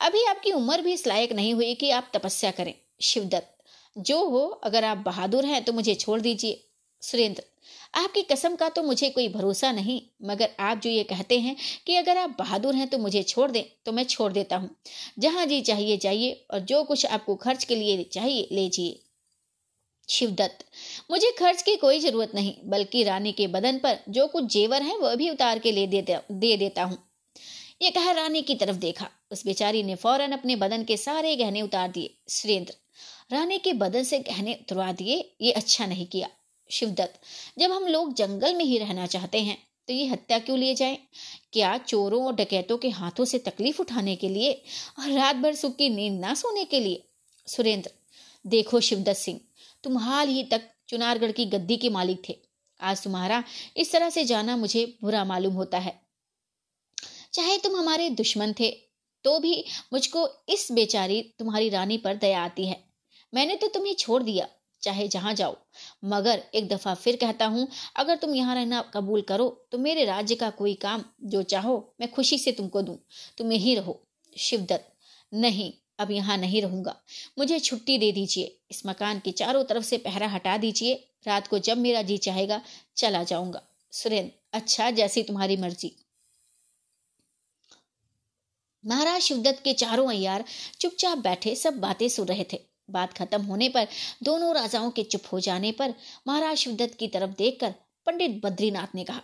अभी 0.00 0.24
आपकी 0.24 0.52
उम्र 0.52 0.82
भी 0.82 0.92
इस 0.92 1.06
लायक 1.06 1.32
नहीं 1.32 1.52
हुई 1.54 1.74
कि 1.74 1.90
आप 1.90 2.10
तपस्या 2.14 2.50
करें। 2.50 2.74
शिवदत्त, 3.00 3.54
जो 3.96 4.24
हो, 4.24 4.40
अगर 4.64 4.84
आप 4.84 4.98
बहादुर 4.98 5.44
हैं 5.44 5.62
तो 5.64 5.72
मुझे 5.72 5.94
छोड़ 5.94 6.20
दीजिए। 6.20 6.64
सुरेंद्र, 7.02 7.42
आपकी 7.94 8.22
कसम 8.22 8.54
का 8.56 8.68
तो 8.68 8.82
मुझे 8.82 9.08
कोई 9.10 9.28
भरोसा 9.28 9.70
नहीं, 9.72 10.00
मगर 10.22 10.50
आप 10.60 10.80
जो 10.80 10.90
ये 10.90 11.02
कहते 11.04 11.38
हैं 11.40 11.56
कि 11.86 11.96
अगर 11.96 12.18
आप 12.18 12.34
बहादुर 12.38 12.74
हैं 12.74 12.88
तो 12.88 12.98
मुझे 12.98 13.22
छोड़ 13.22 13.50
दें 13.50 13.62
तो 13.86 13.92
मैं 13.92 14.04
छोड़ 14.04 14.32
देता 14.32 14.56
हूँ। 14.56 14.70
जहाँ 15.18 15.44
जी 15.46 15.60
चाहिए, 15.60 15.96
जाइए, 15.96 16.32
और 16.50 16.60
जो 16.60 16.82
कुछ 16.84 17.06
आपको 17.06 17.34
खर्च 17.36 17.64
के 17.64 17.76
लिए 17.76 18.02
चाहिए 18.04 18.48
लीजिए 18.52 19.00
शिवदत्त। 20.08 20.64
मुझे 21.10 21.30
खर्च 21.38 21.62
की 21.62 21.76
कोई 21.76 21.98
ज़रूरत 22.00 22.34
नहीं, 22.34 22.54
बल्कि 22.64 23.02
रानी 23.04 23.32
के 23.32 23.46
बदन 23.48 23.78
पर 23.78 23.98
जो 24.08 24.26
कुछ 24.26 24.44
जेवर 24.44 24.82
है, 24.82 24.96
वह 24.96 25.14
भी 25.14 25.30
उतार 25.30 25.58
के 25.58 25.72
ले 25.72 25.86
देता, 25.86 26.20
दे 26.32 26.56
देता 26.56 26.82
हूँ। 26.82 26.98
ये 27.82 27.90
कह 27.90 28.10
रानी 28.12 28.42
की 28.42 28.54
तरफ़ 28.54 28.76
देखा। 28.76 29.08
उस 29.30 29.44
बेचारी 29.46 29.82
ने 29.82 29.94
फ़ौरन 29.94 30.32
अपने 30.32 30.56
बदन 30.56 30.84
के 30.84 30.96
सारे 30.96 31.34
गहने 31.36 31.62
उतार 31.62 31.88
दिए। 31.90 32.14
सुरेंद्र, 32.28 32.74
रानी 33.32 33.58
के 33.58 33.72
बदन 33.74 34.02
से 34.02 34.18
गहने 34.20 34.54
उतरवा 34.54 34.90
दिए, 34.92 35.16
ये 35.40 35.52
अच्छा 35.52 35.86
नहीं 35.86 36.06
किया। 36.06 36.28
शिवदत्त, 36.70 37.20
जब 37.58 37.72
हम 37.72 37.86
लोग 37.86 38.14
जंगल 38.14 38.54
में 38.54 38.64
ही 38.64 38.78
रहना 38.78 39.06
चाहते 39.06 39.38
हैं 39.40 39.56
तो 39.88 39.94
ये 39.94 40.06
हत्या 40.06 40.38
क्यों 40.38 40.58
लिए 40.58 40.74
जाए? 40.74 40.98
क्या 41.52 41.76
चोरों 41.78 42.24
और 42.26 42.34
डकैतों 42.34 42.76
के 42.78 42.88
हाथों 42.90 43.24
से 43.24 43.38
तकलीफ़ 43.40 43.80
उठाने 43.80 44.16
के 44.16 44.28
लिए 44.28 44.52
और 44.98 45.10
रात 45.10 45.36
भर 45.36 45.54
सुख 45.54 45.76
की 45.76 45.88
नींद 45.90 46.20
ना 46.20 46.34
सोने 46.34 46.64
के 46.64 46.80
लिए? 46.80 47.02
सुरेंद्र, 47.48 47.90
देखो 48.44 48.80
शिवदत्त 48.80 49.18
सिंह 49.18 49.40
तुम 49.84 49.98
हाल 49.98 50.28
ही 50.28 50.42
तक 50.44 50.68
चुनारगढ़ 50.88 51.32
की 51.32 51.44
गद्दी 51.46 51.76
के 51.76 51.88
मालिक 51.90 52.22
थे। 52.28 52.36
आज 52.80 53.02
तुम्हारा 53.02 53.42
इस 53.76 53.92
तरह 53.92 54.10
से 54.10 54.24
जाना 54.24 54.56
मुझे 54.56 54.84
बुरा 55.02 55.24
मालूम 55.24 55.54
होता 55.54 55.78
है। 55.78 55.98
चाहे 57.34 57.56
तुम 57.58 57.76
हमारे 57.76 58.10
दुश्मन 58.12 58.52
थे 58.60 58.70
तो 59.24 59.38
भी 59.38 59.64
मुझको 59.92 60.28
इस 60.48 60.70
बेचारी 60.72 61.22
तुम्हारी 61.38 61.68
रानी 61.68 61.96
पर 61.98 62.16
दया 62.16 62.42
आती 62.42 62.66
है। 62.66 62.76
मैंने 63.32 63.56
तो 63.56 63.66
तुम्हें 63.68 63.94
छोड़ 63.94 64.22
दिया, 64.22 64.46
चाहे 64.82 65.06
जहाँ 65.08 65.32
जाओ। 65.34 65.56
मगर 66.04 66.42
एक 66.54 66.68
दफ़ा 66.68 66.94
फिर 66.94 67.16
कहता 67.16 67.46
हूँ, 67.46 67.66
अगर 67.96 68.16
तुम 68.16 68.34
यहाँ 68.34 68.54
रहना 68.54 68.80
कबूल 68.94 69.22
करो 69.22 69.48
तो 69.72 69.78
मेरे 69.78 70.04
राज्य 70.04 70.34
का 70.34 70.50
कोई 70.52 70.74
काम 70.76 71.04
जो 71.24 71.42
चाहो, 71.44 71.94
मैं 72.00 72.10
खुशी 72.10 72.38
से 72.38 72.52
तुमको 72.52 72.82
दूँ। 72.82 72.96
तुम 73.38 73.52
यही 73.52 73.74
रहो, 73.74 74.00
शिवदत्त। 74.32 74.92
नहीं 75.32 75.72
अब 75.98 76.10
यहाँ 76.10 76.36
नहीं 76.38 76.62
रहूँगा। 76.62 76.96
मुझे 77.38 77.58
छुट्टी 77.60 77.98
दे 77.98 78.10
दीजिए। 78.12 78.56
इस 78.70 78.82
मकान 78.86 79.20
के 79.20 79.32
चारों 79.32 79.64
तरफ़ 79.64 79.84
से 79.84 79.98
पहरा 79.98 80.28
हटा 80.28 80.56
दीजिए। 80.56 80.94
रात 81.26 81.46
को 81.46 81.58
जब 81.58 81.78
मेरा 81.78 82.02
जी 82.02 82.18
चाहेगा, 82.18 82.60
चला 82.96 83.22
जाऊँगा। 83.22 83.62
सुरेंद्र 83.92 84.32
अच्छा 84.52 84.90
जैसी 84.90 85.22
तुम्हारी 85.22 85.56
मर्ज़ी। 85.56 85.92
महाराज 88.84 89.20
शिवदत्त 89.20 89.62
के 89.64 89.72
चारों 89.72 90.08
अयार 90.08 90.44
चुपचाप 90.80 91.18
बैठे, 91.18 91.54
सब 91.56 91.78
बातें 91.80 92.08
सुन 92.08 92.26
रहे 92.26 92.44
थे। 92.52 92.60
बात 92.90 93.12
खत्म 93.12 93.42
होने 93.42 93.68
पर, 93.68 93.86
दोनों 94.22 94.54
राजाओं 94.54 94.90
के 94.90 95.02
चुप 95.02 95.22
हो 95.32 95.40
जाने 95.40 95.72
पर, 95.72 95.94
महाराज 96.28 96.56
शिवदत्त 96.56 96.94
की 96.94 97.08
तरफ़ 97.08 97.30
देखकर 97.30 97.74
पंडित 98.06 98.40
बद्रीनाथ 98.44 98.94
ने 98.94 99.04
कहा, 99.04 99.20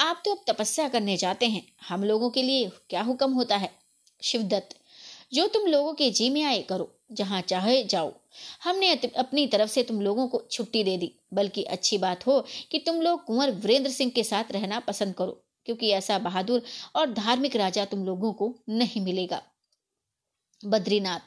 आप 0.00 0.22
तो 0.24 0.34
अब 0.34 0.44
तपस्या 0.48 0.88
करने 0.88 1.16
जाते 1.16 1.46
हैं। 1.46 1.62
हम 1.88 2.04
लोगों 2.04 2.30
के 2.30 2.42
लिए 2.42 2.68
क्या 2.90 3.02
हुक्म 3.02 3.32
होता 3.32 3.56
है? 3.56 3.70
शिवदत्त 4.22 4.77
जो 5.32 5.46
तुम 5.46 5.66
लोगों 5.66 5.92
के 5.94 6.10
जी 6.10 6.30
में 6.30 6.42
आए 6.42 6.62
करो, 6.62 6.90
जहाँ 7.12 7.40
चाहे 7.40 7.82
जाओ। 7.84 8.12
हमने 8.64 8.94
अपनी 8.94 9.46
तरफ़ 9.46 9.70
से 9.70 9.82
तुम 9.82 10.00
लोगों 10.00 10.26
को 10.28 10.42
छुट्टी 10.50 10.84
दे 10.84 10.96
दी, 10.96 11.12
बल्कि 11.34 11.62
अच्छी 11.62 11.98
बात 11.98 12.26
हो 12.26 12.40
कि 12.70 12.78
तुम 12.78 13.00
लोग 13.00 13.24
कुंवर 13.24 13.50
वीरेंद्र 13.50 13.90
सिंह 13.90 14.10
के 14.10 14.24
साथ 14.24 14.52
रहना 14.52 14.80
पसंद 14.80 15.14
करो, 15.14 15.42
क्योंकि 15.66 15.90
ऐसा 15.90 16.18
बहादुर 16.18 16.62
और 16.96 17.12
धार्मिक 17.12 17.56
राजा 17.56 17.84
तुम 17.84 18.04
लोगों 18.04 18.32
को 18.32 18.54
नहीं 18.68 19.00
मिलेगा। 19.00 19.42
बद्रीनाथ, 20.62 21.20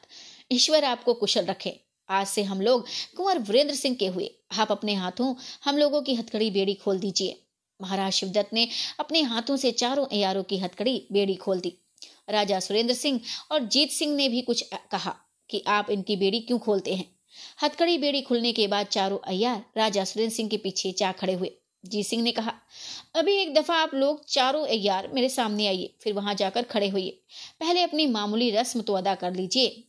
ईश्वर 0.52 0.84
आपको 0.84 1.14
कुशल 1.14 1.44
रखे। 1.44 1.80
आज 2.08 2.26
से 2.26 2.42
हम 2.42 2.60
लोग 2.60 2.86
कुंवर 3.16 3.38
वीरेंद्र 3.38 3.74
सिंह 3.74 3.96
के 3.96 4.06
हुए। 4.06 4.30
आप 4.58 4.72
अपने 4.72 4.94
हाथों 4.94 5.34
हम 5.64 5.78
लोगों 5.78 6.02
की 6.02 6.14
हथकड़ी 6.14 6.50
बेड़ी 6.50 6.74
खोल 6.74 6.98
दीजिए। 6.98 7.38
महाराज 7.80 8.12
शिवदत्त 8.12 8.52
ने 8.52 8.68
अपने 9.00 9.22
हाथों 9.22 9.56
से 9.56 9.70
चारों 9.72 10.06
अयारों 10.06 10.42
की 10.42 10.58
हथकड़ी 10.58 11.06
बेड़ी 11.12 11.34
खोल 11.34 11.60
दी। 11.60 11.76
राजा 12.28 12.60
सुरेंद्र 12.60 12.94
सिंह 12.94 13.20
और 13.50 13.64
जीत 13.64 13.90
सिंह 13.90 14.14
ने 14.16 14.28
भी 14.28 14.42
कुछ 14.42 14.64
कहा 14.92 15.16
कि 15.50 15.62
आप 15.66 15.90
इनकी 15.90 16.16
बेड़ी 16.16 16.40
क्यों 16.40 16.58
खोलते 16.58 16.94
हैं? 16.94 17.04
हथकड़ी 17.62 17.98
बेड़ी 17.98 18.22
खुलने 18.22 18.52
के 18.52 18.66
बाद 18.66 18.86
चारों 18.86 19.18
अयार 19.18 19.64
राजा 19.76 20.04
सुरेंद्र 20.04 20.34
सिंह 20.34 20.48
के 20.48 20.56
पीछे 20.56 20.94
जा 20.98 21.12
खड़े 21.12 21.32
हुए। 21.32 21.52
जीत 21.84 22.06
सिंह 22.06 22.22
ने 22.22 22.32
कहा, 22.32 22.52
अभी 23.14 23.32
एक 23.32 23.54
दफ़ा 23.54 23.76
आप 23.76 23.94
लोग 23.94 24.24
चारों 24.24 24.66
अयार 24.66 25.08
मेरे 25.08 25.28
सामने 25.28 25.66
आइए, 25.66 25.94
फिर 26.02 26.12
वहाँ 26.12 26.34
जाकर 26.34 26.62
खड़े 26.62 26.88
होइए। 26.88 27.10
पहले 27.60 27.82
अपनी 27.82 28.06
मामूली 28.06 28.50
रस्म 28.50 28.80
तो 28.80 28.92
अदा 28.92 29.14
कर 29.14 29.34
लीजिए। 29.34 29.84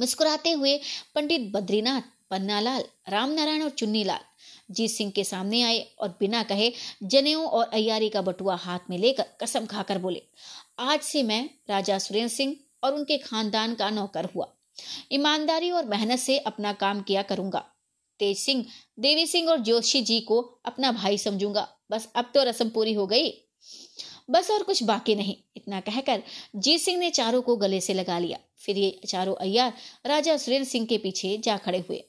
मुस्कुराते 0.00 0.50
हुए 0.50 0.80
पंडित 1.14 1.50
बद्रीनाथ, 1.52 2.02
पन्नालाल, 2.30 2.84
रामनारायण 3.08 3.62
और 3.62 3.70
चुन्नीलाल 3.70 4.20
जीत 4.70 4.90
सिंह 4.90 5.10
के 5.10 5.24
सामने 5.24 5.62
आए 5.62 5.78
और 5.98 6.16
बिना 6.20 6.42
कहे 6.42 6.72
जनेऊ 7.02 7.40
और 7.40 7.66
अयारी 7.66 8.08
का 8.08 8.22
बटुआ 8.22 8.54
हाथ 8.54 8.90
में 8.90 8.98
लेकर 8.98 9.24
कसम 9.42 9.66
खाकर 9.66 9.98
बोले, 9.98 10.22
आज 10.78 11.00
से 11.00 11.22
मैं 11.22 11.48
राजा 11.70 11.98
सुरेंद्र 11.98 12.32
सिंह 12.34 12.56
और 12.84 12.94
उनके 12.94 13.18
खानदान 13.18 13.74
का 13.74 13.90
नौकर 13.90 14.24
हुआ। 14.24 14.48
ईमानदारी 15.12 15.70
और 15.70 15.84
मेहनत 15.84 16.18
से 16.18 16.38
अपना 16.38 16.72
काम 16.72 17.00
किया 17.02 17.22
करूँगा। 17.22 17.64
तेज 18.20 18.38
सिंह, 18.38 18.64
देवी 18.98 19.26
सिंह 19.26 19.48
और 19.50 19.58
जोशी 19.58 20.02
जी 20.02 20.20
को 20.20 20.40
अपना 20.64 20.92
भाई 20.92 21.18
समझूँगा। 21.18 21.68
बस 21.90 22.08
अब 22.16 22.30
तो 22.34 22.42
रस्म 22.42 22.68
पूरी 22.68 22.92
हो 22.92 23.06
गई। 23.06 23.30
बस 24.30 24.50
और 24.50 24.62
कुछ 24.62 24.82
बाकी 24.82 25.14
नहीं। 25.14 25.36
इतना 25.56 25.80
कहकर 25.80 26.22
जीत 26.56 26.80
सिंह 26.80 26.98
ने 26.98 27.10
चारों 27.10 27.42
को 27.42 27.56
गले 27.56 27.80
से 27.80 27.94
लगा 27.94 28.18
लिया। 28.18 28.38
फिर 28.56 28.78
ये 28.78 29.00
चारों 29.08 29.34
अय्यार 29.34 29.72
राजा 30.06 30.36
सुरेंद्र 30.36 30.68
सिंह 30.68 30.86
के 30.86 30.98
पीछे 30.98 31.36
जा 31.38 31.56
खड़े 31.56 31.78
हुए। 31.78 32.02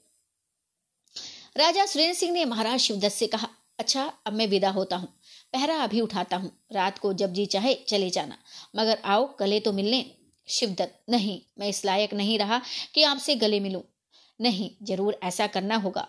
राजा 1.57 1.85
सुरेंद्र 1.85 2.13
सिंह 2.13 2.33
ने 2.33 2.45
महाराज 2.45 2.79
शिवदत्त 2.79 3.15
से 3.15 3.27
कहा 3.27 3.47
अच्छा 3.79 4.13
अब 4.25 4.33
मैं 4.33 4.47
विदा 4.47 4.69
होता 4.69 4.95
हूँ। 4.95 5.07
पहरा 5.53 5.75
अभी 5.75 6.01
उठाता 6.01 6.37
हूँ। 6.37 6.51
रात 6.73 6.97
को 6.99 7.13
जब 7.13 7.33
जी 7.33 7.45
चाहे 7.45 7.73
चले 7.73 8.09
जाना। 8.09 8.37
मगर 8.75 8.97
आओ, 9.05 9.35
गले 9.39 9.59
तो 9.59 9.73
मिलने। 9.73 10.15
शिवदत्त, 10.47 11.03
नहीं, 11.09 11.41
मैं 11.59 11.67
इस 11.67 11.85
लायक 11.85 12.13
नहीं 12.13 12.39
रहा 12.39 12.61
कि 12.93 13.03
आपसे 13.03 13.35
गले 13.35 13.59
मिलूं। 13.59 13.81
नहीं, 14.41 14.71
ज़रूर 14.83 15.19
ऐसा 15.23 15.47
करना 15.47 15.75
होगा। 15.75 16.07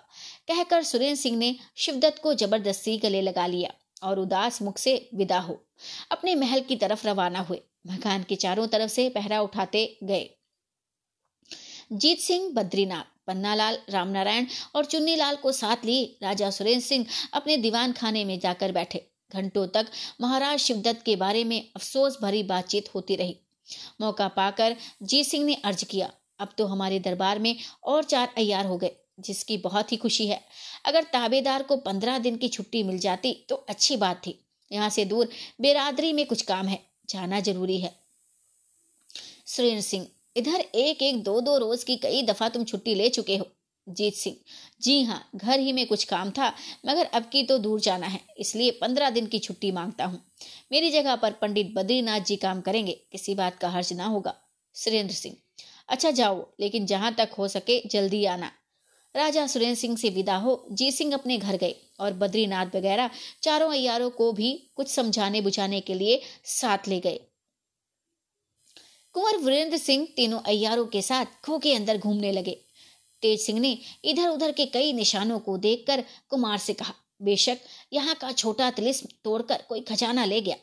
कहकर 0.48 0.82
सुरेंद्र 0.82 1.20
सिंह 1.20 1.38
ने 1.38 1.56
शिवदत्त 1.76 2.22
को 2.22 2.34
ज़बरदस्ती 2.34 2.98
गले 2.98 3.22
लगा 3.22 3.46
लिया 3.46 3.70
और 4.02 4.18
उदास 4.18 4.62
मुख 4.62 4.78
से 4.78 5.08
विदा 5.14 5.38
हो। 5.38 5.66
अपने 6.10 6.34
महल 6.34 6.60
की 6.60 6.76
तरफ़ 6.76 7.06
रवाना 7.06 7.40
हुए। 7.40 7.62
मकान 7.86 8.22
के 8.22 8.36
चारों 8.36 8.66
तरफ़ 8.66 8.90
से 8.90 9.08
पहरा 9.08 9.40
उठाते 9.40 9.98
गए। 10.02 10.30
जीत 11.92 12.18
सिंह 12.18 12.50
बद्रीनाथ 12.52 13.13
पन्नालाल, 13.28 13.78
रामनारायण 13.90 14.46
और 14.74 14.84
चुन्नीलाल 14.84 15.36
को 15.36 15.52
साथ 15.52 15.84
लिए 15.84 16.04
राजा 16.22 16.50
सुरेंद्र 16.50 16.84
सिंह 16.84 17.06
अपने 17.32 17.56
दीवान 17.58 17.92
खाने 17.92 18.24
में 18.24 18.38
जाकर 18.40 18.72
बैठे। 18.72 19.06
घंटों 19.30 19.66
तक 19.68 19.86
महाराज 20.20 20.58
शिवदत्त 20.58 21.02
के 21.04 21.16
बारे 21.16 21.44
में 21.44 21.60
अफसोस 21.76 22.18
भरी 22.22 22.42
बातचीत 22.44 22.94
होती 22.94 23.16
रही। 23.16 23.36
मौका 24.00 24.28
पाकर 24.30 24.76
जी 25.02 25.22
सिंह 25.24 25.44
ने 25.44 25.54
अर्ज़ 25.54 25.84
किया, 25.84 26.10
अब 26.40 26.48
तो 26.58 26.66
हमारे 26.66 26.98
दरबार 27.00 27.38
में 27.38 27.56
और 27.84 28.04
चार 28.04 28.34
अयार 28.36 28.66
हो 28.66 28.76
गए, 28.76 28.90
जिसकी 29.20 29.56
बहुत 29.58 29.92
ही 29.92 29.96
खुशी 29.96 30.26
है। 30.26 30.40
अगर 30.84 31.02
ताबेदार 31.12 31.62
को 31.62 31.76
पंद्रह 31.78 32.18
दिन 32.18 32.36
की 32.36 32.48
छुट्टी 32.48 32.82
मिल 32.82 32.98
जाती 32.98 33.32
तो 33.48 33.54
अच्छी 33.68 33.96
बात 33.96 34.20
थी। 34.26 34.38
यहाँ 34.70 34.88
से 34.90 35.04
दूर 35.04 35.28
बेरादरी 35.60 36.12
में 36.12 36.24
कुछ 36.26 36.42
काम 36.42 36.66
है, 36.66 36.80
जाना 37.08 37.40
ज़रूरी 37.40 37.78
है। 37.80 37.94
सुरेंद्र 39.46 39.82
सिंह 39.82 40.06
इधर 40.36 40.64
एक 40.74 41.02
एक 41.02 41.22
दो 41.24 41.40
दो 41.40 41.56
रोज 41.58 41.84
की 41.84 41.96
कई 41.96 42.22
दफ़ा 42.22 42.48
तुम 42.48 42.64
छुट्टी 42.64 42.94
ले 42.94 43.08
चुके 43.08 43.36
हो, 43.36 43.46
जीत 43.86 44.14
सिंह। 44.14 44.36
जी 44.80 45.02
हाँ 45.02 45.20
घर 45.36 45.58
ही 45.58 45.72
में 45.72 45.86
कुछ 45.86 46.04
काम 46.04 46.30
था, 46.30 46.52
मगर 46.86 47.04
अब 47.06 47.28
की 47.32 47.42
तो 47.42 47.58
दूर 47.58 47.80
जाना 47.80 48.06
है, 48.06 48.20
इसलिए 48.38 48.70
पंद्रह 48.80 49.10
दिन 49.10 49.26
की 49.26 49.38
छुट्टी 49.38 49.70
माँगता 49.72 50.04
हूँ। 50.04 50.20
मेरी 50.72 50.90
जगह 50.90 51.16
पर 51.16 51.32
पंडित 51.32 51.72
बद्रीनाथ 51.76 52.20
जी 52.20 52.36
काम 52.36 52.60
करेंगे, 52.60 52.92
किसी 53.12 53.34
बात 53.34 53.58
का 53.58 53.68
हर्ज 53.68 53.92
ना 53.92 54.06
होगा। 54.06 54.34
सुरेंद्र 54.74 55.14
सिंह 55.14 55.36
अच्छा 55.88 56.10
जाओ, 56.10 56.46
लेकिन 56.60 56.86
जहाँ 56.86 57.14
तक 57.14 57.34
हो 57.38 57.48
सके 57.48 57.80
जल्दी 57.88 58.24
आना। 58.26 58.50
राजा 59.14 59.46
सुरेंद्र 59.46 59.78
सिंह 59.78 59.96
से 59.96 60.08
विदा 60.10 60.36
हो 60.36 60.66
जीत 60.72 60.94
सिंह 60.94 61.14
अपने 61.14 61.36
घर 61.38 61.56
गए, 61.56 61.74
और 62.00 62.12
बद्रीनाथ 62.14 62.74
वगैरह 62.74 63.10
चारों 63.42 63.70
अयारों 63.72 64.10
को 64.10 64.32
भी 64.32 64.52
कुछ 64.76 64.88
समझाने 64.88 65.40
बुझाने 65.40 65.80
के 65.80 65.94
लिए 65.94 66.20
साथ 66.44 66.88
ले 66.88 66.98
गए। 67.00 67.20
कुंवर 69.14 69.36
वीरेंद्र 69.36 69.76
सिंह 69.76 70.06
तीनों 70.16 70.38
अयारों 70.42 70.84
के 70.86 71.00
साथ 71.02 71.26
खो 71.44 71.58
के 71.58 71.74
अंदर 71.74 71.98
घूमने 71.98 72.30
लगे। 72.32 72.56
तेज 73.22 73.40
सिंह 73.40 73.60
ने 73.60 73.76
इधर 74.04 74.28
उधर 74.28 74.52
के 74.52 74.66
कई 74.66 74.92
निशानों 74.92 75.38
को 75.38 75.56
देखकर 75.58 76.02
कुमार 76.30 76.58
से 76.58 76.74
कहा, 76.74 76.94
बेशक, 77.22 77.58
यहाँ 77.92 78.14
का 78.14 78.30
छोटा 78.32 78.70
तिलिस्म 78.70 79.08
तोड़कर 79.24 79.62
कोई 79.68 79.80
खजाना 79.82 80.24
ले 80.24 80.40
गया। 80.40 80.56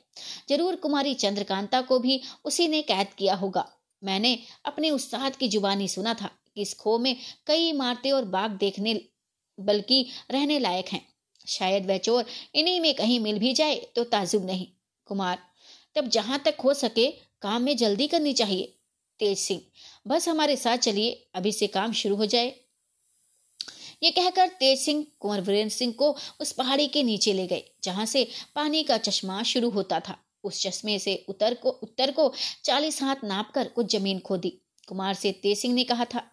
ज़रूर 0.49 0.75
कुमारी 0.75 1.13
चंद्रकांता 1.15 1.81
को 1.81 1.99
भी 1.99 2.19
उसी 2.45 2.67
ने 2.67 2.81
कैद 2.83 3.13
किया 3.17 3.35
होगा। 3.35 3.65
मैंने 4.01 4.37
अपने 4.65 4.89
उस्ताद 4.91 5.35
की 5.35 5.47
जुबानी 5.47 5.87
सुना 5.87 6.13
था 6.13 6.29
कि 6.55 6.61
इस 6.61 6.73
खो 6.73 6.97
में 6.99 7.15
कई 7.47 7.69
इमारतें 7.69 8.11
और 8.11 8.25
बाग 8.27 8.51
देखने, 8.57 8.99
बल्कि 9.57 10.05
रहने 10.31 10.59
लायक 10.59 10.89
हैं। 10.89 11.05
शायद 11.47 11.85
वह 11.85 11.97
चोर 11.99 12.25
इन्हीं 12.55 12.79
में 12.81 12.93
कहीं 12.93 13.19
मिल 13.19 13.39
भी 13.39 13.53
जाए 13.53 13.75
तो 13.95 14.03
ताजुब 14.05 14.45
नहीं। 14.45 14.67
कुमार, 15.07 15.39
तब 15.95 16.07
जहाँ 16.09 16.41
तक 16.45 16.61
हो 16.63 16.73
सके 16.75 17.11
काम 17.41 17.61
में 17.61 17.75
जल्दी 17.77 18.07
करनी 18.07 18.33
चाहिए। 18.33 18.73
तेज 19.19 19.37
सिंह, 19.37 19.61
बस 20.07 20.27
हमारे 20.29 20.55
साथ 20.55 20.77
चलिए, 20.77 21.11
अभी 21.35 21.51
से 21.51 21.67
काम 21.67 21.91
शुरू 21.93 22.15
हो 22.15 22.25
जाए। 22.25 22.53
ये 24.03 24.11
कहकर 24.11 24.47
तेज 24.49 24.79
सिंह, 24.79 25.05
कुंवर 25.19 25.41
वीरेंद्र 25.41 25.73
सिंह 25.73 25.93
को 25.93 26.15
उस 26.39 26.51
पहाड़ी 26.51 26.87
के 26.87 27.03
नीचे 27.03 27.33
ले 27.33 27.45
गए, 27.47 27.63
जहाँ 27.83 28.05
से 28.05 28.27
पानी 28.55 28.83
का 28.83 28.97
चश्मा 28.97 29.41
शुरू 29.43 29.69
होता 29.69 29.99
था। 29.99 30.17
उस 30.43 30.61
चश्मे 30.61 30.97
से 30.99 31.13
उत्तर 31.29 31.53
को 31.53 31.69
उत्तर 31.69 32.11
को 32.11 32.31
चालीस 32.63 33.01
हाथ 33.01 33.23
नाप 33.23 33.51
कर 33.51 33.67
कुछ 33.67 33.91
ज़मीन 33.91 34.19
खोदी। 34.19 34.49
कुमार 34.87 35.13
से 35.13 35.31
तेज 35.31 35.57
सिंह 35.57 35.73
ने 35.73 35.83
कहा 35.83 36.05
था, 36.05 36.23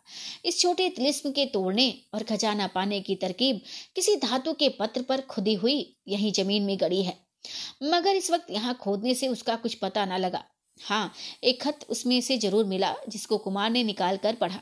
इस 0.45 0.61
छोटे 0.61 0.89
तिलिस्म 0.89 1.31
के 1.31 1.45
तोड़ने 1.47 1.93
और 2.15 2.23
खजाना 2.23 2.67
पाने 2.67 3.01
की 3.01 3.15
तरकीब 3.15 3.61
किसी 3.95 4.17
धातु 4.17 4.53
के 4.53 4.69
पत्र 4.69 5.03
पर 5.03 5.21
खुदी 5.21 5.55
हुई, 5.55 5.97
यही 6.09 6.31
ज़मीन 6.31 6.63
में 6.63 6.77
गड़ी 6.81 7.03
है। 7.03 7.17
मगर 7.83 8.17
इस 8.17 8.31
वक्त 8.31 8.51
यहाँ 8.51 8.75
खोदने 8.75 9.15
से 9.15 9.29
उसका 9.29 9.57
कुछ 9.57 9.75
पता 9.75 10.05
न 10.07 10.19
लगा। 10.19 10.45
हाँ 10.81 11.13
एक 11.45 11.63
खत 11.63 11.87
उसमें 11.89 12.21
से 12.21 12.39
ज़रूर 12.39 12.65
मिला, 12.65 12.95
जिसको 13.09 13.39
कुमार 13.39 13.71
ने 13.71 13.83
निकाल 13.85 14.17
कर 14.17 14.35
पढ़ा। 14.35 14.61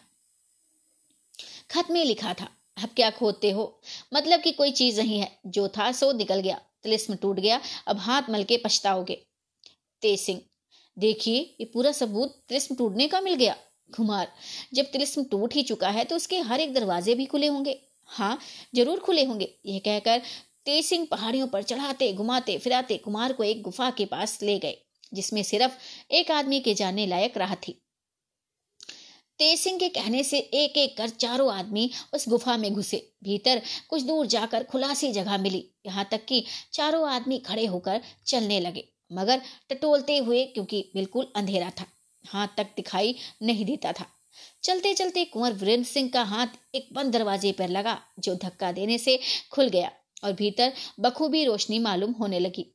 खत 1.70 1.90
में 1.90 2.04
लिखा 2.04 2.32
था, 2.34 2.48
अब 2.76 2.88
क्या 2.96 3.10
खोदते 3.10 3.50
हो? 3.50 3.80
मतलब 4.14 4.40
कि 4.40 4.52
कोई 4.52 4.70
चीज़ 4.72 5.00
नहीं 5.00 5.20
है। 5.20 5.30
जो 5.46 5.66
था 5.68 5.90
सो 5.92 6.10
निकल 6.12 6.40
गया, 6.40 6.60
तिलिस्म 6.82 7.14
टूट 7.14 7.40
गया, 7.40 7.60
अब 7.86 7.98
हाथ 7.98 8.30
मल 8.30 8.44
के 8.44 8.56
पछताओगे। 8.56 9.14
तेज 10.02 10.20
सिंह, 10.20 10.40
देखिए, 10.96 11.40
ये 11.60 11.64
पूरा 11.64 11.92
सबूत 11.92 12.42
तिलिस्म 12.48 12.74
टूटने 12.74 13.08
का 13.08 13.20
मिल 13.20 13.34
गया। 13.34 13.56
कुमार, 13.92 14.32
जब 14.74 14.90
तिलिस्म 14.92 15.24
टूट 15.24 15.54
ही 15.54 15.62
चुका 15.62 15.88
है 15.88 16.04
तो 16.04 16.16
उसके 16.16 16.38
हर 16.40 16.60
एक 16.60 16.72
दरवाजे 16.74 17.14
भी 17.14 17.26
खुले 17.26 17.46
होंगे। 17.46 17.78
हाँ 18.10 18.38
ज़रूर 18.74 19.00
खुले 19.00 19.24
होंगे। 19.24 19.48
यह 19.66 19.78
कहकर 19.78 20.22
तेज 20.66 20.84
सिंह 20.84 21.06
पहाड़ियों 21.10 21.46
पर 21.48 21.62
चढ़ाते, 21.62 22.12
घुमाते, 22.12 22.56
फिराते 22.58 22.96
कुमार 22.96 23.32
को 23.32 23.44
एक 23.44 23.62
गुफा 23.62 23.90
के 23.90 24.04
पास 24.06 24.38
ले 24.42 24.58
गए। 24.58 24.76
जिसमें 25.12 25.42
सिर्फ़ 25.42 25.76
एक 26.10 26.30
आदमी 26.30 26.60
के 26.60 26.74
जाने 26.74 27.06
लायक 27.06 27.36
राह 27.36 27.54
थी। 27.54 27.80
तेज 29.38 29.58
सिंह 29.60 29.78
के 29.78 29.88
कहने 29.88 30.22
से 30.24 30.38
एक 30.38 30.76
एक 30.78 30.96
कर 30.96 31.08
चारों 31.08 31.52
आदमी 31.54 31.90
उस 32.14 32.28
गुफा 32.28 32.56
में 32.56 32.72
घुसे। 32.72 32.98
भीतर 33.24 33.60
कुछ 33.88 34.02
दूर 34.02 34.26
जाकर 34.26 34.64
खुलासी 34.64 35.12
जगह 35.12 35.38
मिली। 35.38 35.64
यहाँ 35.86 36.06
तक 36.10 36.24
कि 36.24 36.44
चारों 36.72 37.08
आदमी 37.08 37.38
खड़े 37.38 37.66
होकर 37.66 38.00
चलने 38.26 38.60
लगे, 38.60 38.84
मगर 39.12 39.42
टटोलते 39.70 40.16
हुए 40.18 40.44
क्योंकि 40.44 40.90
बिल्कुल 40.94 41.32
अंधेरा 41.36 41.70
था। 41.70 41.86
हाथ 42.24 42.48
तक 42.56 42.66
दिखाई 42.76 43.14
नहीं 43.42 43.64
देता 43.64 43.92
था। 43.92 44.06
चलते 44.62 44.94
चलते 44.94 45.24
कुंवर 45.24 45.52
वीरेंद्र 45.52 45.88
सिंह 45.88 46.08
का 46.10 46.22
हाथ 46.22 46.56
एक 46.74 46.88
बंद 46.92 47.12
दरवाजे 47.12 47.52
पर 47.52 47.68
लगा, 47.68 47.98
जो 48.18 48.34
धक्का 48.34 48.72
देने 48.72 48.98
से 48.98 49.18
खुल 49.50 49.68
गया 49.68 49.90
और 50.24 50.32
भीतर 50.32 50.72
बखूबी 51.00 51.44
रोशनी 51.44 51.78
मालूम 51.78 52.12
होने 52.12 52.38
लगी। 52.38 52.66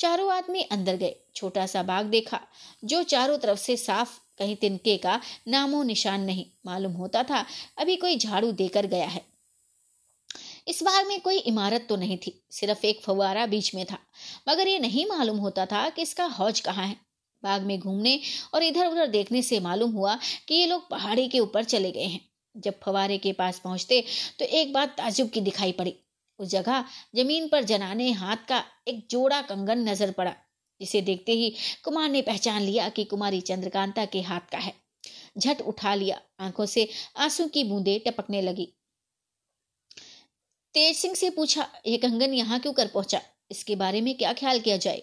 चारों 0.00 0.32
आदमी 0.32 0.62
अंदर 0.62 0.96
गए। 0.96 1.16
छोटा 1.34 1.66
सा 1.66 1.82
बाग 1.82 2.06
देखा, 2.06 2.40
जो 2.84 3.02
चारों 3.02 3.38
तरफ़ 3.38 3.58
से 3.58 3.76
साफ़ 3.76 4.18
कहीं 4.38 4.56
तिनके 4.56 4.96
का 4.96 5.20
नामो 5.48 5.82
निशान 5.82 6.20
नहीं। 6.20 6.44
मालूम 6.66 6.92
होता 6.92 7.22
था, 7.22 7.44
अभी 7.78 7.96
कोई 7.96 8.16
झाड़ू 8.16 8.52
देकर 8.52 8.86
गया 8.86 9.06
है। 9.06 9.24
इस 10.68 10.82
बाग 10.82 11.06
में 11.06 11.20
कोई 11.20 11.38
इमारत 11.38 11.86
तो 11.88 11.96
नहीं 11.96 12.18
थी, 12.18 12.42
सिर्फ़ 12.50 12.86
एक 12.86 13.02
फवारा 13.02 13.46
बीच 13.46 13.74
में 13.74 13.84
था। 13.84 13.98
मगर 14.48 14.68
ये 14.68 14.78
नहीं 14.78 15.06
मालूम 15.06 15.38
होता 15.38 15.66
था 15.66 15.88
कि 15.88 16.02
इसका 16.02 16.24
हौज 16.24 16.60
कहाँ 16.60 16.86
है। 16.86 16.96
बाग 17.42 17.62
में 17.62 17.78
घूमने 17.78 18.20
और 18.54 18.62
इधर 18.62 18.86
उधर 18.86 19.06
देखने 19.06 19.42
से 19.42 19.60
मालूम 19.60 19.92
हुआ 19.92 20.18
कि 20.48 20.54
ये 20.54 20.66
लोग 20.66 20.88
पहाड़ी 20.88 21.28
के 21.28 21.40
ऊपर 21.40 21.64
चले 21.64 21.90
गए 21.90 22.04
हैं। 22.04 22.20
जब 22.56 22.80
फवारे 22.80 23.18
के 23.18 23.32
पास 23.32 23.58
पहुँचते 23.58 24.04
तो 24.38 24.44
एक 24.44 24.72
बात 24.72 24.88
ताजुब 24.88 25.30
की 25.30 25.40
दिखाई 25.40 25.72
पड़ी। 25.72 25.94
उस 26.40 26.48
जगह 26.48 26.84
ज़मीन 27.16 27.48
पर 27.48 27.64
जनाने 27.64 28.10
हाथ 28.12 28.46
का 28.48 28.62
एक 28.88 29.06
जोड़ा 29.10 29.40
कंगन 29.42 29.88
नज़र 29.88 30.10
पड़ा। 30.10 30.34
जिसे 30.80 31.00
देखते 31.00 31.32
ही 31.32 31.54
कुमार 31.84 32.08
ने 32.08 32.22
पहचान 32.22 32.62
लिया 32.62 32.88
कि 32.88 33.04
कुमारी 33.04 33.40
चंद्रकांता 33.40 34.04
के 34.04 34.20
हाथ 34.20 34.50
का 34.52 34.58
है। 34.58 34.72
झट 35.38 35.60
उठा 35.62 35.94
लिया। 35.94 36.20
आँखों 36.40 36.66
से 36.66 36.88
आँसू 37.16 37.46
की 37.48 37.64
बूंदे 37.64 37.98
टपकने 38.06 38.40
लगी। 38.42 38.72
तेज 40.74 40.96
सिंह 40.96 41.14
से 41.14 41.30
पूछा 41.30 41.68
यह 41.86 41.98
कंगन 41.98 42.34
यहाँ 42.34 42.58
क्यों 42.60 42.72
कर 42.72 42.86
पहुँचा? 42.86 43.20
इसके 43.50 43.76
बारे 43.76 44.00
में 44.00 44.16
क्या 44.16 44.32
ख्याल 44.32 44.60
किया 44.60 44.76
जाए? 44.76 45.02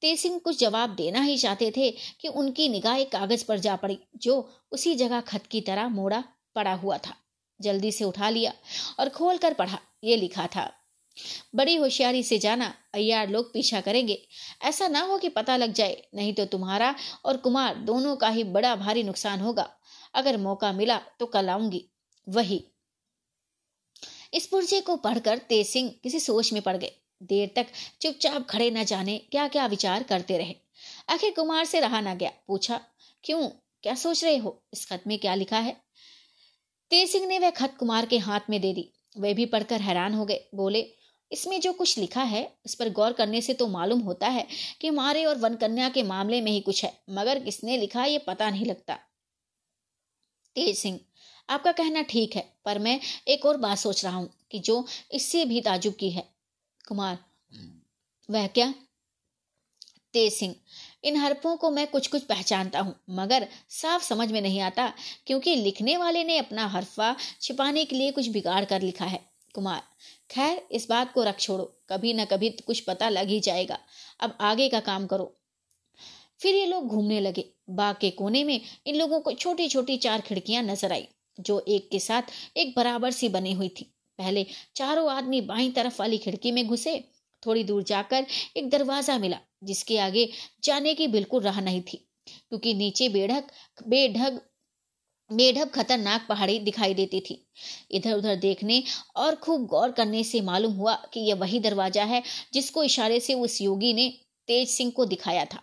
तेज 0.00 0.18
सिंह 0.18 0.38
कुछ 0.38 0.58
जवाब 0.60 0.94
देना 0.94 1.20
ही 1.20 1.36
चाहते 1.38 1.72
थे 1.76 1.90
कि 2.20 2.28
उनकी 2.28 2.68
निगाह 2.68 2.96
एक 2.96 3.10
कागज़ 3.12 3.44
पर 3.44 3.58
जा 3.58 3.76
पड़ी, 3.76 3.98
जो 4.16 4.50
उसी 4.72 4.94
जगह 4.94 5.20
खत 5.20 5.46
की 5.46 5.60
तरह 5.60 5.88
मोड़ा 5.88 6.22
पड़ा 6.54 6.74
हुआ 6.74 6.98
था। 6.98 7.14
जल्दी 7.60 7.92
से 7.92 8.04
उठा 8.04 8.28
लिया 8.28 8.52
और 9.00 9.08
खोल 9.08 9.36
कर 9.36 9.54
पढ़ा, 9.54 9.78
ये 10.04 10.16
लिखा 10.16 10.46
था। 10.46 10.70
बड़ी 11.54 11.76
होशियारी 11.76 12.22
से 12.22 12.38
जाना, 12.38 12.74
अय्यार 12.94 13.28
लोग 13.28 13.52
पीछा 13.52 13.80
करेंगे। 13.80 14.18
ऐसा 14.62 14.88
ना 14.88 15.00
हो 15.00 15.18
कि 15.18 15.28
पता 15.28 15.56
लग 15.56 15.72
जाए, 15.72 16.02
नहीं 16.14 16.32
तो 16.34 16.44
तुम्हारा 16.44 16.94
और 17.24 17.36
कुमार 17.36 17.74
दोनों 17.74 18.16
का 18.16 18.28
ही 18.28 18.44
बड़ा 18.44 18.74
भारी 18.76 19.02
नुकसान 19.02 19.40
होगा। 19.40 19.68
अगर 20.14 20.36
मौका 20.36 20.72
मिला 20.72 20.98
तो 21.20 21.26
कल 21.26 21.48
आऊँगी। 21.48 21.84
वही। 22.28 22.64
इस 24.34 24.46
पुर्जे 24.46 24.80
को 24.80 24.96
पढ़कर 24.96 25.38
तेज 25.38 25.66
सिंह 25.66 25.94
किसी 26.02 26.20
सोच 26.20 26.52
में 26.52 26.62
पड़ 26.62 26.76
गए। 26.76 26.92
देर 27.22 27.50
तक 27.56 27.66
चुपचाप 28.00 28.46
खड़े 28.50 28.70
न 28.70 28.84
जाने 28.84 29.18
क्या 29.18 29.48
क्या 29.48 29.66
विचार 29.66 30.02
करते 30.02 30.38
रहे। 30.38 30.54
आखिर 31.08 31.32
कुमार 31.32 31.64
से 31.64 31.80
रहा 31.80 32.00
ना 32.00 32.14
गया, 32.14 32.30
पूछा, 32.46 32.80
क्यों? 33.24 33.48
क्या 33.82 33.94
सोच 33.94 34.24
रहे 34.24 34.36
हो? 34.36 34.62
इस 34.72 34.86
खत 34.86 35.02
में 35.06 35.18
क्या 35.18 35.34
लिखा 35.34 35.58
है? 35.58 35.76
तेज 36.90 37.10
सिंह 37.10 37.26
ने 37.26 37.38
वह 37.38 37.50
खत 37.50 37.74
कुमार 37.78 38.06
के 38.06 38.18
हाथ 38.18 38.50
में 38.50 38.60
दे 38.60 38.72
दी। 38.74 38.88
वे 39.16 39.32
भी 39.34 39.44
पढ़कर 39.46 39.80
हैरान 39.80 40.14
हो 40.14 40.24
गए। 40.24 40.40
बोले, 40.54 40.80
इसमें 41.30 41.60
जो 41.60 41.72
कुछ 41.72 41.98
लिखा 41.98 42.22
है 42.22 42.42
उस 42.66 42.74
पर 42.74 42.88
गौर 42.90 43.12
करने 43.12 43.40
से 43.40 43.54
तो 43.54 43.66
मालूम 43.68 44.00
होता 44.00 44.28
है 44.28 44.46
कि 44.80 44.90
मारे 44.90 45.24
और 45.24 45.38
वनकन्या 45.38 45.88
के 45.88 46.02
मामले 46.02 46.40
में 46.40 46.50
ही 46.52 46.60
कुछ 46.60 46.84
है, 46.84 46.92
मगर 47.10 47.42
किसने 47.44 47.76
लिखा 47.76 48.04
ये 48.04 48.18
पता 48.18 48.50
नहीं 48.50 48.66
लगता। 48.66 48.98
तेज 50.56 50.76
सिंह, 50.78 50.98
आपका 51.48 51.72
कहना 51.72 52.02
ठीक 52.02 52.36
है, 52.36 52.44
पर 52.64 52.78
मैं 52.78 52.98
एक 53.28 53.46
और 53.46 53.56
बात 53.56 53.78
सोच 53.78 54.04
रहा 54.04 54.16
हूँ 54.16 54.28
कि 54.50 54.58
जो 54.58 54.84
इससे 55.12 55.44
भी 55.44 55.60
ताजुब 55.60 55.94
की 55.94 56.10
है। 56.10 56.28
कुमार, 56.84 57.18
वह 58.28 58.46
क्या? 58.48 58.72
तेज 60.14 60.32
सिंह 60.32 60.54
इन 61.04 61.16
हरफों 61.16 61.56
को 61.56 61.70
मैं 61.70 61.86
कुछ 61.86 62.06
कुछ 62.06 62.22
पहचानता 62.22 62.80
हूँ, 62.80 62.94
मगर 63.10 63.46
साफ़ 63.70 64.02
समझ 64.04 64.30
में 64.32 64.40
नहीं 64.40 64.60
आता 64.60 64.92
क्योंकि 65.26 65.54
लिखने 65.54 65.96
वाले 65.96 66.24
ने 66.24 66.38
अपना 66.38 66.66
हरफा 66.66 67.14
छिपाने 67.40 67.84
के 67.84 67.96
लिए 67.96 68.10
कुछ 68.10 68.28
बिगाड़ 68.28 68.64
कर 68.64 68.82
लिखा 68.82 69.04
है। 69.04 69.20
कुमार, 69.54 69.82
खैर, 70.30 70.62
इस 70.72 70.86
बात 70.90 71.12
को 71.12 71.22
रख 71.24 71.38
छोड़ो, 71.38 71.64
कभी 71.90 72.12
ना 72.12 72.24
कभी 72.24 72.50
तो 72.50 72.64
कुछ 72.66 72.80
पता 72.80 73.08
लग 73.08 73.28
ही 73.28 73.40
जाएगा। 73.40 73.78
अब 74.20 74.36
आगे 74.40 74.68
का 74.68 74.80
काम 74.80 75.06
करो। 75.06 75.34
फिर 76.40 76.54
ये 76.54 76.66
लोग 76.66 76.86
घूमने 76.86 77.20
लगे। 77.20 77.44
बाग 77.70 77.96
के 78.00 78.10
कोने 78.10 78.42
में 78.44 78.60
इन 78.86 78.96
लोगों 78.96 79.20
को 79.20 79.32
छोटी 79.32 79.68
छोटी 79.68 79.96
चार 79.96 80.20
खिड़कियाँ 80.20 80.62
नज़र 80.62 80.92
आई, 80.92 81.06
जो 81.38 81.64
एक 81.68 81.88
के 81.90 81.98
साथ 82.00 82.30
एक 82.56 82.72
बराबर 82.76 83.10
सी 83.10 83.28
बनी 83.28 83.52
हुई 83.52 83.68
थी। 83.70 83.84
पहले 84.18 84.46
चारों 84.76 85.10
आदमी 85.10 85.40
बाई 85.40 85.70
तरफ़ 85.70 86.00
वाली 86.00 86.18
खिड़की 86.18 86.52
में 86.52 86.66
घुसे 86.66 86.96
थोड़ी 87.42 87.64
दूर 87.64 87.82
जाकर 87.84 88.26
एक 88.56 88.70
दरवाज़ा 88.70 89.18
मिला, 89.18 89.38
जिसके 89.64 89.98
आगे 90.00 90.28
जाने 90.64 90.94
की 90.94 91.06
बिल्कुल 91.08 91.42
राह 91.42 91.60
नहीं 91.60 91.82
थी, 91.82 91.96
क्योंकि 92.26 92.74
नीचे 92.74 93.08
बेढक, 93.10 93.44
बेढग 93.78 94.40
बेढब 95.30 95.68
खतरनाक 95.70 96.24
पहाड़ी 96.28 96.58
दिखाई 96.60 96.94
देती 96.94 97.20
थी। 97.20 97.34
इधर 97.90 98.14
उधर 98.14 98.36
देखने 98.36 98.82
और 99.16 99.34
खूब 99.36 99.66
गौर 99.66 99.90
करने 99.92 100.22
से 100.24 100.40
मालूम 100.40 100.72
हुआ 100.74 100.94
कि 101.12 101.20
यह 101.20 101.34
वही 101.34 101.60
दरवाज़ा 101.60 102.04
है 102.04 102.22
जिसको 102.52 102.82
इशारे 102.82 103.20
से 103.20 103.34
उस 103.36 103.60
योगी 103.62 103.92
ने 103.94 104.08
तेज 104.48 104.68
सिंह 104.68 104.90
को 104.90 105.04
दिखाया 105.06 105.44
था। 105.44 105.62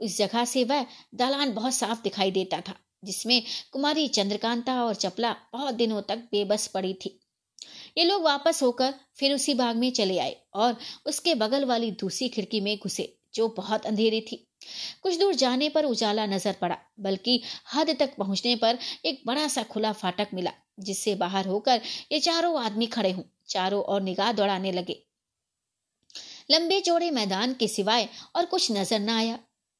उस 0.00 0.16
जगह 0.18 0.44
से 0.44 0.64
वह 0.64 0.86
दालान 1.14 1.52
बहुत 1.54 1.74
साफ़ 1.74 2.02
दिखाई 2.02 2.30
देता 2.30 2.60
था, 2.60 2.74
जिसमें 3.04 3.42
कुमारी 3.72 4.06
चंद्रकांता 4.10 4.82
और 4.84 4.94
चपला 4.94 5.32
बहुत 5.52 5.74
दिनों 5.74 6.00
तक 6.02 6.18
बेबस 6.32 6.66
पड़ी 6.66 6.94
थी। 6.94 7.18
ये 7.96 8.04
लोग 8.04 8.22
वापस 8.22 8.62
होकर 8.62 8.94
फिर 9.16 9.34
उसी 9.34 9.54
बाग 9.54 9.76
में 9.76 9.90
चले 9.92 10.18
आए 10.18 10.36
और 10.54 10.76
उसके 11.06 11.34
बगल 11.34 11.64
वाली 11.64 11.90
दूसरी 11.92 12.28
खिड़की 12.28 12.60
में 12.60 12.76
घुसे, 12.78 13.14
जो 13.34 13.48
बहुत 13.48 13.86
अंधेरी 13.86 14.20
थी। 14.22 14.36
कुछ 15.02 15.18
दूर 15.18 15.34
जाने 15.34 15.68
पर 15.68 15.84
उजाला 15.84 16.26
नज़र 16.26 16.56
पड़ा, 16.60 16.76
बल्कि 17.00 17.40
हद 17.74 17.96
तक 18.00 18.14
पहुँचने 18.18 18.54
पर 18.56 18.78
एक 19.04 19.22
बड़ा 19.26 19.46
सा 19.48 19.62
खुला 19.62 19.92
फाटक 19.94 20.28
मिला, 20.34 20.52
जिससे 20.80 21.14
बाहर 21.14 21.46
होकर 21.46 21.80
ये 22.12 22.20
चारों 22.20 22.60
आदमी 22.60 22.86
खड़े 22.88 23.10
हों, 23.10 23.22
चारों 23.48 23.82
और 23.82 24.02
निगाह 24.02 24.32
दौड़ाने 24.32 24.72
लगे। 24.72 25.02
लंबे 26.50 26.80
चौड़े 26.80 27.10
मैदान 27.10 27.54
के 27.54 27.68
सिवाय 27.68 28.08
और 28.36 28.44
कुछ 28.44 28.70
नज़र 28.72 28.98
न 29.00 29.08
आया। 29.10 29.38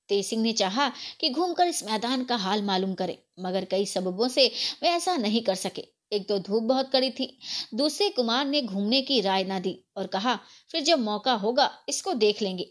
तेज 0.08 0.24
सिंह 0.26 0.42
ने 0.42 0.52
चाहा 0.52 0.88
कि 1.20 1.30
घूमकर 1.30 1.66
इस 1.66 1.82
मैदान 1.84 2.24
का 2.24 2.36
हाल 2.36 2.62
मालूम 2.62 2.94
करे, 2.94 3.18
मगर 3.40 3.64
कई 3.64 3.86
सबबों 3.86 4.28
से 4.28 4.46
वे 4.82 4.88
ऐसा 4.88 5.16
नहीं 5.16 5.42
कर 5.42 5.54
सके। 5.56 5.84
एक 6.14 6.28
तो 6.28 6.38
धूप 6.38 6.62
बहुत 6.62 6.90
कड़ी 6.90 7.10
थी। 7.10 7.26
दूसरे 7.74 8.08
कुमार 8.10 8.46
ने 8.46 8.62
घूमने 8.62 9.00
की 9.02 9.20
राय 9.20 9.44
ना 9.44 9.58
दी 9.60 9.78
और 9.96 10.06
कहा, 10.06 10.38
फिर 10.70 10.82
जब 10.82 10.98
मौका 11.00 11.32
होगा, 11.34 11.70
इसको 11.88 12.12
देख 12.14 12.42
लेंगे। 12.42 12.70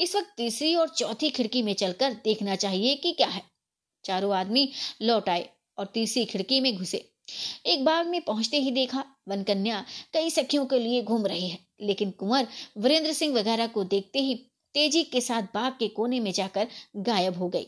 इस 0.00 0.14
वक्त 0.16 0.32
तीसरी 0.36 0.74
और 0.74 0.88
चौथी 0.88 1.30
खिड़की 1.30 1.62
में 1.62 1.72
चलकर 1.74 2.12
देखना 2.24 2.56
चाहिए 2.56 2.94
कि 2.94 3.12
क्या 3.12 3.28
है। 3.28 3.42
चारों 4.04 4.34
आदमी 4.34 4.68
लौट 5.02 5.28
आए 5.28 5.48
और 5.78 5.86
तीसरी 5.86 6.24
खिड़की 6.24 6.60
में 6.60 6.74
घुसे। 6.76 7.04
एक 7.66 7.84
बाग 7.84 8.06
में 8.06 8.20
पहुँचते 8.20 8.56
ही 8.56 8.70
देखा 8.70 9.04
वन 9.28 9.42
कन्या 9.42 9.84
कई 10.12 10.30
सखियों 10.30 10.66
के 10.66 10.78
लिए 10.78 11.02
घूम 11.02 11.26
रही 11.26 11.48
है, 11.48 11.58
लेकिन 11.80 12.10
कुंवर 12.10 12.46
वीरेंद्र 12.78 13.12
सिंह 13.12 13.34
वगैरह 13.34 13.66
को 13.66 13.84
देखते 13.84 14.18
ही 14.18 14.34
तेज़ी 14.74 15.02
के 15.02 15.20
साथ 15.20 15.42
बाग 15.54 15.72
के 15.78 15.88
कोने 15.88 16.20
में 16.20 16.30
जाकर 16.32 16.68
गायब 16.98 17.38
हो 17.38 17.48
गई। 17.48 17.66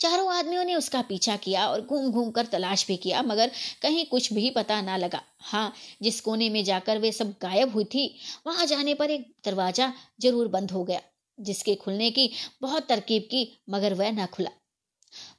चारों 0.00 0.32
आदमियों 0.34 0.64
ने 0.64 0.74
उसका 0.74 1.00
पीछा 1.02 1.36
किया 1.36 1.66
और 1.68 1.80
घूम 1.80 2.10
घूम 2.10 2.30
कर 2.30 2.46
तलाश 2.46 2.86
भी 2.86 2.96
किया, 2.96 3.22
मगर 3.22 3.50
कहीं 3.82 4.04
कुछ 4.06 4.32
भी 4.32 4.50
पता 4.50 4.80
ना 4.82 4.96
लगा। 4.96 5.20
हाँ 5.42 5.72
जिस 6.02 6.20
कोने 6.20 6.48
में 6.50 6.62
जाकर 6.64 6.98
वे 6.98 7.12
सब 7.12 7.34
गायब 7.42 7.72
हुई 7.72 7.84
थी, 7.84 8.14
वहाँ 8.46 8.66
जाने 8.66 8.94
पर 8.94 9.10
एक 9.10 9.26
दरवाज़ा 9.44 9.92
ज़रूर 10.20 10.48
बंद 10.48 10.70
हो 10.70 10.84
गया, 10.84 11.00
जिसके 11.38 11.74
खुलने 11.74 12.10
की 12.10 12.30
बहुत 12.62 12.88
तरकीब 12.88 13.22
की, 13.22 13.48
मगर 13.70 13.94
वह 13.94 14.12
ना 14.12 14.26
खुला। 14.26 14.50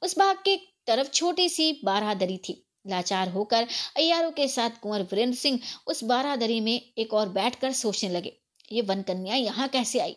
उस 0.02 0.18
बाग 0.18 0.36
के 0.44 0.56
तरफ़ 0.86 1.08
छोटी 1.10 1.48
सी 1.48 1.72
बारादरी 1.84 2.36
थी। 2.38 2.60
लाचार 2.86 3.28
होकर 3.28 3.66
अयारों 3.96 4.30
के 4.30 4.46
साथ 4.48 4.70
कुंवर 4.80 5.02
वीरेंद्र 5.02 5.36
सिंह 5.36 5.58
उस 5.86 6.02
बारादरी 6.04 6.60
में 6.60 6.80
एक 6.98 7.14
और 7.14 7.28
बैठकर 7.28 7.72
सोचने 7.72 8.10
लगे। 8.10 8.32
ये 8.74 8.82
वन 8.82 9.02
कन्या 9.02 9.34
यहाँ 9.34 9.68
कैसे 9.68 10.00
आई? 10.00 10.16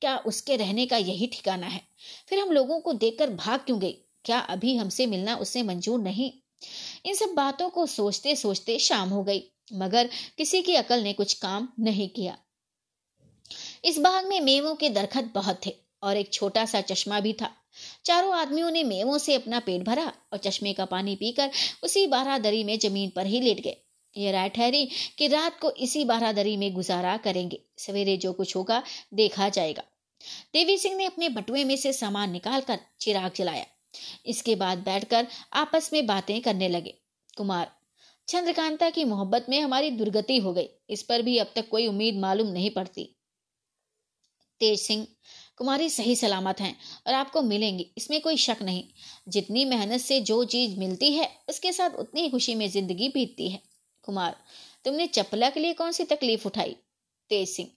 क्या 0.00 0.16
उसके 0.16 0.56
रहने 0.56 0.86
का 0.86 0.96
यही 0.96 1.26
ठिकाना 1.26 1.66
है? 1.66 1.80
फिर 2.28 2.38
हम 2.38 2.50
लोगों 2.50 2.80
को 2.80 2.92
देखकर 2.92 3.30
भाग 3.30 3.60
क्यों 3.60 3.78
गई? 3.80 3.92
क्या 4.24 4.38
अभी 4.38 4.76
हमसे 4.76 5.06
मिलना 5.06 5.36
उसे 5.36 5.62
मंजूर 5.62 6.00
नहीं? 6.00 6.32
इन 7.06 7.14
सब 7.14 7.34
बातों 7.34 7.68
को 7.70 7.86
सोचते 7.86 8.36
सोचते 8.36 8.78
शाम 8.78 9.08
हो 9.08 9.22
गई, 9.24 9.42
मगर 9.72 10.08
किसी 10.38 10.62
की 10.62 10.74
अकल 10.74 11.02
ने 11.02 11.12
कुछ 11.12 11.32
काम 11.34 11.68
नहीं 11.80 12.08
किया। 12.08 12.36
इस 13.84 13.98
बाग 13.98 14.26
में 14.26 14.40
मेवों 14.40 14.74
के 14.74 14.90
दरखत 14.90 15.30
बहुत 15.34 15.66
थे 15.66 15.74
और 16.02 16.16
एक 16.16 16.32
छोटा 16.32 16.64
सा 16.64 16.80
चश्मा 16.80 17.20
भी 17.20 17.32
था। 17.32 17.50
चारों 18.04 18.34
आदमियों 18.34 18.70
ने 18.70 18.82
मेवों 18.84 19.18
से 19.18 19.34
अपना 19.34 19.60
पेट 19.60 19.82
भरा 19.82 20.12
और 20.32 20.38
चश्मे 20.38 20.72
का 20.72 20.84
पानी 20.84 21.16
पीकर 21.16 21.50
उसी 21.82 22.06
बारादरी 22.06 22.64
में 22.64 22.78
ज़मीन 22.78 23.10
पर 23.10 23.26
ही 23.26 23.40
लेट 23.40 23.60
गए। 23.60 23.76
ये 24.18 24.32
राय 24.32 24.48
ठहरी 24.48 24.88
कि 25.18 25.28
रात 25.28 25.60
को 25.60 25.70
इसी 25.70 26.04
बारादरी 26.04 26.56
में 26.56 26.72
गुजारा 26.72 27.16
करेंगे। 27.16 27.60
सवेरे 27.78 28.16
जो 28.16 28.32
कुछ 28.32 28.56
होगा, 28.56 28.82
देखा 29.14 29.48
जाएगा। 29.48 29.82
देवी 30.52 30.78
सिंह 30.78 30.96
ने 30.96 31.04
अपने 31.04 31.28
बटुए 31.28 31.64
में 31.64 31.76
से 31.76 31.92
सामान 31.92 32.30
निकालकर 32.30 32.78
चिराग 33.00 33.32
जलाया। 33.36 33.66
इसके 34.26 34.56
बाद 34.56 34.78
बैठकर 34.78 35.26
आपस 35.52 35.90
में 35.92 36.06
बातें 36.06 36.40
करने 36.40 36.68
लगे। 36.68 36.94
कुमार, 37.36 37.72
चंद्रकांता 38.28 38.90
की 38.90 39.04
मोहब्बत 39.04 39.46
में 39.48 39.60
हमारी 39.60 39.90
दुर्गति 39.90 40.38
हो 40.38 40.52
गई। 40.52 40.68
इस 40.90 41.02
पर 41.02 41.22
भी 41.22 41.38
अब 41.38 41.52
तक 41.56 41.68
कोई 41.68 41.86
उम्मीद 41.86 42.16
मालूम 42.16 42.48
नहीं 42.48 42.70
पड़ती। 42.70 43.14
तेज 44.60 44.80
सिंह, 44.80 45.06
कुमारी 45.56 45.88
सही 45.90 46.16
सलामत 46.16 46.60
हैं 46.60 46.78
और 47.06 47.14
आपको 47.14 47.42
मिलेंगी। 47.42 47.92
इसमें 47.98 48.20
कोई 48.20 48.36
शक 48.36 48.56
नहीं। 48.62 48.84
जितनी 49.28 49.64
मेहनत 49.64 50.00
से 50.00 50.20
जो 50.20 50.44
चीज़ 50.44 50.78
मिलती 50.78 51.12
है, 51.12 51.30
उसके 51.48 51.72
साथ 51.72 51.90
उतनी 51.90 52.30
खुशी 52.30 52.54
में 52.54 52.70
ज़िंदगी 52.70 53.08
बीतती 53.08 53.48
है। 53.48 53.67
कुमार, 54.08 54.36
तुमने 54.84 55.06
चपला 55.08 55.50
के 55.50 55.60
लिए 55.60 55.72
कौन 55.74 55.92
सी 55.92 56.04
तकलीफ़ 56.06 56.46
उठाई? 56.46 56.76
तेज 57.30 57.48
सिंह 57.48 57.68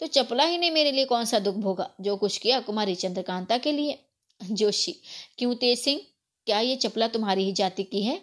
तो 0.00 0.06
चपला 0.08 0.44
ही 0.44 0.58
ने 0.58 0.70
मेरे 0.70 0.92
लिए 0.92 1.04
कौन 1.06 1.24
सा 1.24 1.38
दुख 1.40 1.54
भोगा, 1.56 1.90
जो 2.00 2.16
कुछ 2.16 2.36
किया 2.38 2.60
कुमारी 2.60 2.94
चंद्रकांता 2.96 3.58
के 3.58 3.72
लिए? 3.72 3.98
जोशी, 4.40 4.92
क्यों 5.38 5.54
तेज 5.56 5.78
सिंह? 5.78 6.00
क्या 6.46 6.60
ये 6.60 6.76
चपला 6.76 7.08
तुम्हारी 7.08 7.44
ही 7.44 7.52
जाति 7.52 7.82
की 7.84 8.02
है? 8.02 8.20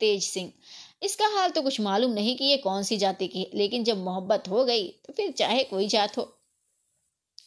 तेज 0.00 0.22
सिंह, 0.24 0.52
इसका 1.02 1.26
हाल 1.28 1.50
तो 1.50 1.62
कुछ 1.62 1.80
मालूम 1.80 2.12
नहीं 2.12 2.36
कि 2.36 2.44
ये 2.44 2.56
कौन 2.58 2.82
सी 2.82 2.96
जाति 2.96 3.28
की 3.28 3.40
है, 3.40 3.50
लेकिन 3.54 3.84
जब 3.84 3.98
मोहब्बत 3.98 4.48
हो 4.48 4.64
गई 4.64 4.88
तो 5.06 5.12
फिर 5.12 5.30
चाहे 5.32 5.62
कोई 5.64 5.88
जात 5.88 6.16
हो। 6.18 6.32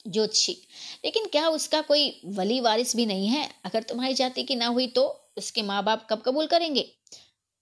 ज्योतिषी 0.08 0.58
लेकिन 1.06 1.25
क्या 1.28 1.47
उसका 1.49 1.82
कोई 1.82 2.21
वली 2.28 2.60
वारिस 2.60 2.95
भी 2.95 3.06
नहीं 3.06 3.28
है? 3.28 3.49
अगर 3.65 3.84
तुम्हारी 3.84 4.13
जाति 4.13 4.43
की 4.43 4.56
ना 4.56 4.67
हुई 4.67 4.88
तो 4.89 5.04
उसके 5.38 5.62
माँ 5.62 5.84
बाप 5.84 6.08
कब 6.10 6.21
कबूल 6.25 6.47
करेंगे? 6.47 6.82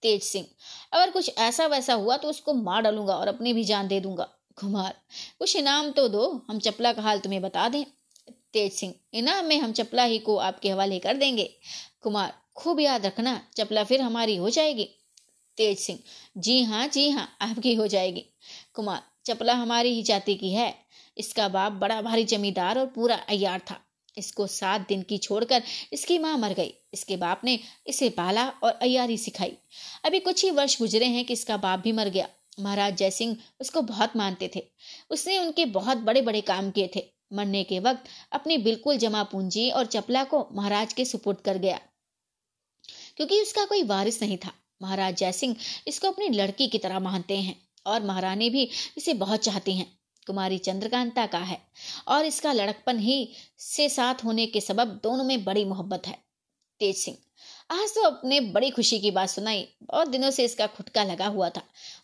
तेज 0.04 0.24
सिंह। 0.24 0.46
अगर 0.94 1.12
कुछ 1.12 1.38
ऐसा 1.38 1.68
वैसा 1.68 1.94
हुआ 1.94 2.18
तो 2.18 2.30
उसको 2.30 2.54
मार 2.54 2.82
डालूँगा 2.82 3.16
और 3.16 3.28
अपनी 3.28 3.54
भी 3.54 3.64
जान 3.64 3.88
दे 3.88 4.00
दूँगा। 4.00 4.28
कुमार, 4.58 4.94
कुछ 5.40 5.56
इनाम 5.56 5.92
तो 5.92 6.08
दो, 6.08 6.46
हम 6.50 6.60
चपला 6.60 6.94
का 6.94 7.02
हाल 7.02 7.20
तुम्हें 7.20 7.42
बता 7.42 7.70
दें। 7.70 7.84
तेज 8.54 8.74
सिंह, 8.74 8.94
इनाम 9.14 9.46
में 9.46 9.60
हम 9.60 9.72
चपला 9.72 10.04
ही 10.04 10.20
को 10.20 10.38
आपके 10.38 10.70
हवाले 10.70 11.00
कर 11.00 11.14
देंगे। 11.14 11.50
कुमार, 12.02 12.34
खूब 12.56 12.80
याद 12.80 13.06
रखना, 13.06 13.42
चपला 13.58 13.84
फिर 13.84 14.02
हमारी 14.02 14.36
हो 14.36 14.50
जाएगी। 14.50 14.90
तेज 15.58 15.80
सिंह, 15.80 16.00
जी 16.38 16.64
हाँ 16.64 16.88
जी 16.88 17.10
हाँ 17.10 17.28
आपकी 17.42 17.74
हो 17.76 17.88
जाएगी। 17.88 18.26
कुमार, 18.74 19.02
चपला 19.26 19.54
हमारी 19.54 19.94
ही 19.94 20.04
जाति 20.04 20.36
की 20.36 20.52
है। 20.54 20.74
इसका 21.18 21.48
बाप 21.48 21.72
बड़ा 21.72 22.02
भारी 22.02 22.24
जमींदार 22.24 22.80
और 22.80 22.86
पूरा 22.86 23.16
अयार 23.16 23.60
था। 23.60 23.80
इसको 24.18 24.48
सात 24.48 24.88
दिन 24.88 25.02
की 25.02 25.18
छोड़कर 25.18 25.64
इसकी 25.94 26.18
माँ 26.20 26.38
मर 26.38 26.54
गई। 26.54 26.74
इसके 26.94 27.18
बाप 27.18 27.42
ने 27.44 27.60
इसे 27.88 28.10
पाला 28.10 28.48
और 28.50 28.72
अयारी 28.72 29.18
सिखाई। 29.18 29.58
अभी 30.06 30.20
कुछ 30.20 30.44
ही 30.44 30.52
वर्ष 30.52 30.80
गुजरे 30.80 31.06
हैं 31.06 31.26
कि 31.26 31.34
इसका 31.34 31.58
बाप 31.58 31.80
भी 31.80 31.92
मर 31.92 32.10
गया। 32.10 32.30
महाराज 32.60 32.96
जयसिंह 32.96 33.38
उसको 33.62 33.82
बहुत 33.82 34.16
मानते 34.16 34.52
थे। 34.56 34.64
उसने 35.10 35.40
उनके 35.40 35.66
बहुत 35.66 35.98
बड़े 35.98 36.22
बड़े 36.22 36.42
काम 36.42 36.72
किए 36.72 36.90
थे। 36.96 37.04
मरने 37.34 37.64
के 37.64 37.80
वक्त 37.80 38.04
अपनी 38.32 38.58
बिल्कुल 38.58 38.98
जमा 38.98 39.24
पूंजी 39.24 39.70
और 39.70 39.86
चपला 39.86 40.24
को 40.24 40.48
महाराज 40.52 40.94
के 40.94 41.06
सुपुर्द 41.06 41.42
कर 41.42 41.58
गया। 41.58 41.80
क्योंकि 43.18 43.42
उसका 43.42 43.66
कोई 43.66 43.84
वारिस 43.84 44.22
नहीं 44.24 44.38
था। 44.38 44.52
महाराज 44.82 45.16
जयसिंह 45.16 45.56
इसको 45.88 46.08
अपनी 46.08 46.30
लड़की 46.30 46.68
की 46.68 46.78
तरह 46.78 47.00
मानते 47.00 47.38
हैं 47.38 47.56
और 47.86 48.04
महारानी 48.04 48.50
भी 48.50 48.70
इसे 48.98 49.14
बहुत 49.14 49.40
चाहती 49.40 49.78
हैं। 49.78 49.98
कुमारी 50.28 50.58
चंद्रकांता 50.60 51.26
का 51.26 51.40
है 51.40 51.60
और 52.08 52.26
इसका 52.26 52.54
लड़कपन 52.54 53.00
ही 53.00 53.18
से 53.60 53.90
साथ 53.90 54.24
होने 54.24 54.46
के 54.46 54.62
सबब 54.62 55.00
दोनों 55.04 55.24
में 55.24 55.44
बड़ी 55.44 55.66
मोहब्बत 55.66 56.08
है। 56.08 56.18
तेज 56.82 56.98
सिंह, 56.98 57.18
आज 57.72 57.94
तो 57.96 58.02
अपने 58.02 58.40
बड़ी 58.42 58.70
खुशी 58.70 59.00
की 59.00 59.12
बात 59.12 59.30
सुनाई 59.30 59.68
बहुत 59.84 60.08
दिनों 60.08 60.32
से 60.32 60.46
इसका 60.46 60.68
खुटका 60.68 61.04
लगा 61.04 61.28
हुआ 61.28 61.50
था, 61.50 61.62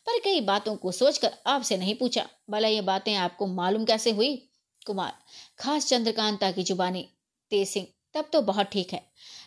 पर 0.07 0.19
कई 0.19 0.41
बातों 0.41 0.75
को 0.75 0.91
सोचकर 0.91 1.33
आपसे 1.47 1.77
नहीं 1.77 1.95
पूछा। 1.95 2.27
भला 2.49 2.67
ये 2.67 2.81
बातें 2.83 3.13
आपको 3.15 3.47
मालूम 3.47 3.85
कैसे 3.85 4.11
हुई? 4.11 4.35
कुमार, 4.85 5.13
खास 5.59 5.87
चंद्रकांता 5.87 6.51
की 6.51 6.63
जुबानी। 6.63 7.07
तेज 7.51 7.67
सिंह, 7.67 7.87
तब 8.15 8.29
तो 8.33 8.41
बहुत 8.41 8.67
ठीक 8.67 8.93
है। 8.93 9.03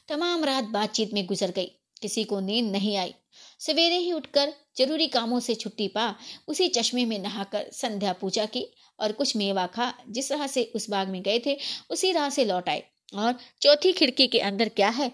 तमाम 0.09 0.45
रात 0.45 0.65
बातचीत 0.71 1.13
में 1.15 1.25
गुजर 1.27 1.51
गई। 1.51 1.71
किसी 2.03 2.25
को 2.25 2.41
नींद 2.41 2.71
नहीं 2.73 2.97
आई। 2.97 3.15
सवेरे 3.61 3.97
ही 3.97 4.13
उठकर 4.13 4.53
ज़रूरी 4.79 5.07
कामों 5.09 5.41
से 5.41 5.55
छुट्टी 5.55 5.89
पा, 5.89 6.17
उसी 6.49 6.69
चश्मे 6.69 7.05
में 7.05 7.19
नहाकर 7.19 7.71
संध्या 7.73 8.13
पूजा 8.13 8.47
की 8.47 8.67
और 9.01 9.13
कुछ 9.13 9.37
मेवा 9.37 9.67
खा, 9.67 9.95
जिस 10.09 10.33
राह 10.33 10.47
से 10.47 10.65
उस 10.65 10.91
बाग 10.91 11.09
में 11.09 11.23
गए 11.23 11.43
थे, 11.47 11.59
उसी 11.91 12.13
राह 12.13 12.29
से 12.29 12.45
लौट 12.45 12.69
आए। 12.69 12.83
और 13.15 13.39
चौथी 13.61 13.93
खिड़की 13.93 14.27
के 14.27 14.39
अंदर 14.39 14.69
क्या 14.69 14.89
है? 14.89 15.13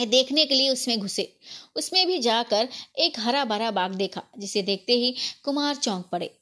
देखने 0.00 0.46
के 0.46 0.54
लिए 0.54 0.70
उसमें 0.70 0.98
घुसे। 0.98 1.38
उसमें 1.76 2.06
भी 2.06 2.18
जाकर 2.18 2.68
एक 2.98 3.18
हरा 3.18 3.44
भरा 3.44 3.70
बाग 3.70 3.94
देखा, 3.94 4.22
जिसे 4.38 4.62
देखते 4.62 4.92
ही 4.92 5.14
कुमार 5.44 5.76
चौंक 5.76 6.06
पड़े। 6.06 6.36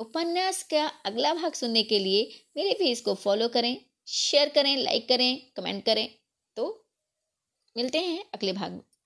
उपन्यास 0.00 0.62
का 0.62 0.86
अगला 0.86 1.34
भाग 1.34 1.52
सुनने 1.52 1.82
के 1.82 1.98
लिए 1.98 2.44
मेरे 2.56 2.72
पेज 2.72 3.00
को 3.00 3.14
फॉलो 3.14 3.48
करें 3.48 3.76
शेयर 4.08 4.48
करें 4.48 4.76
लाइक 4.76 5.08
करें 5.08 5.52
कमेंट 5.56 5.84
करें। 5.84 6.08
तो 6.56 6.86
मिलते 7.76 7.98
हैं 7.98 8.24
अगले 8.34 8.52
भाग 8.52 8.72
में। 8.72 8.80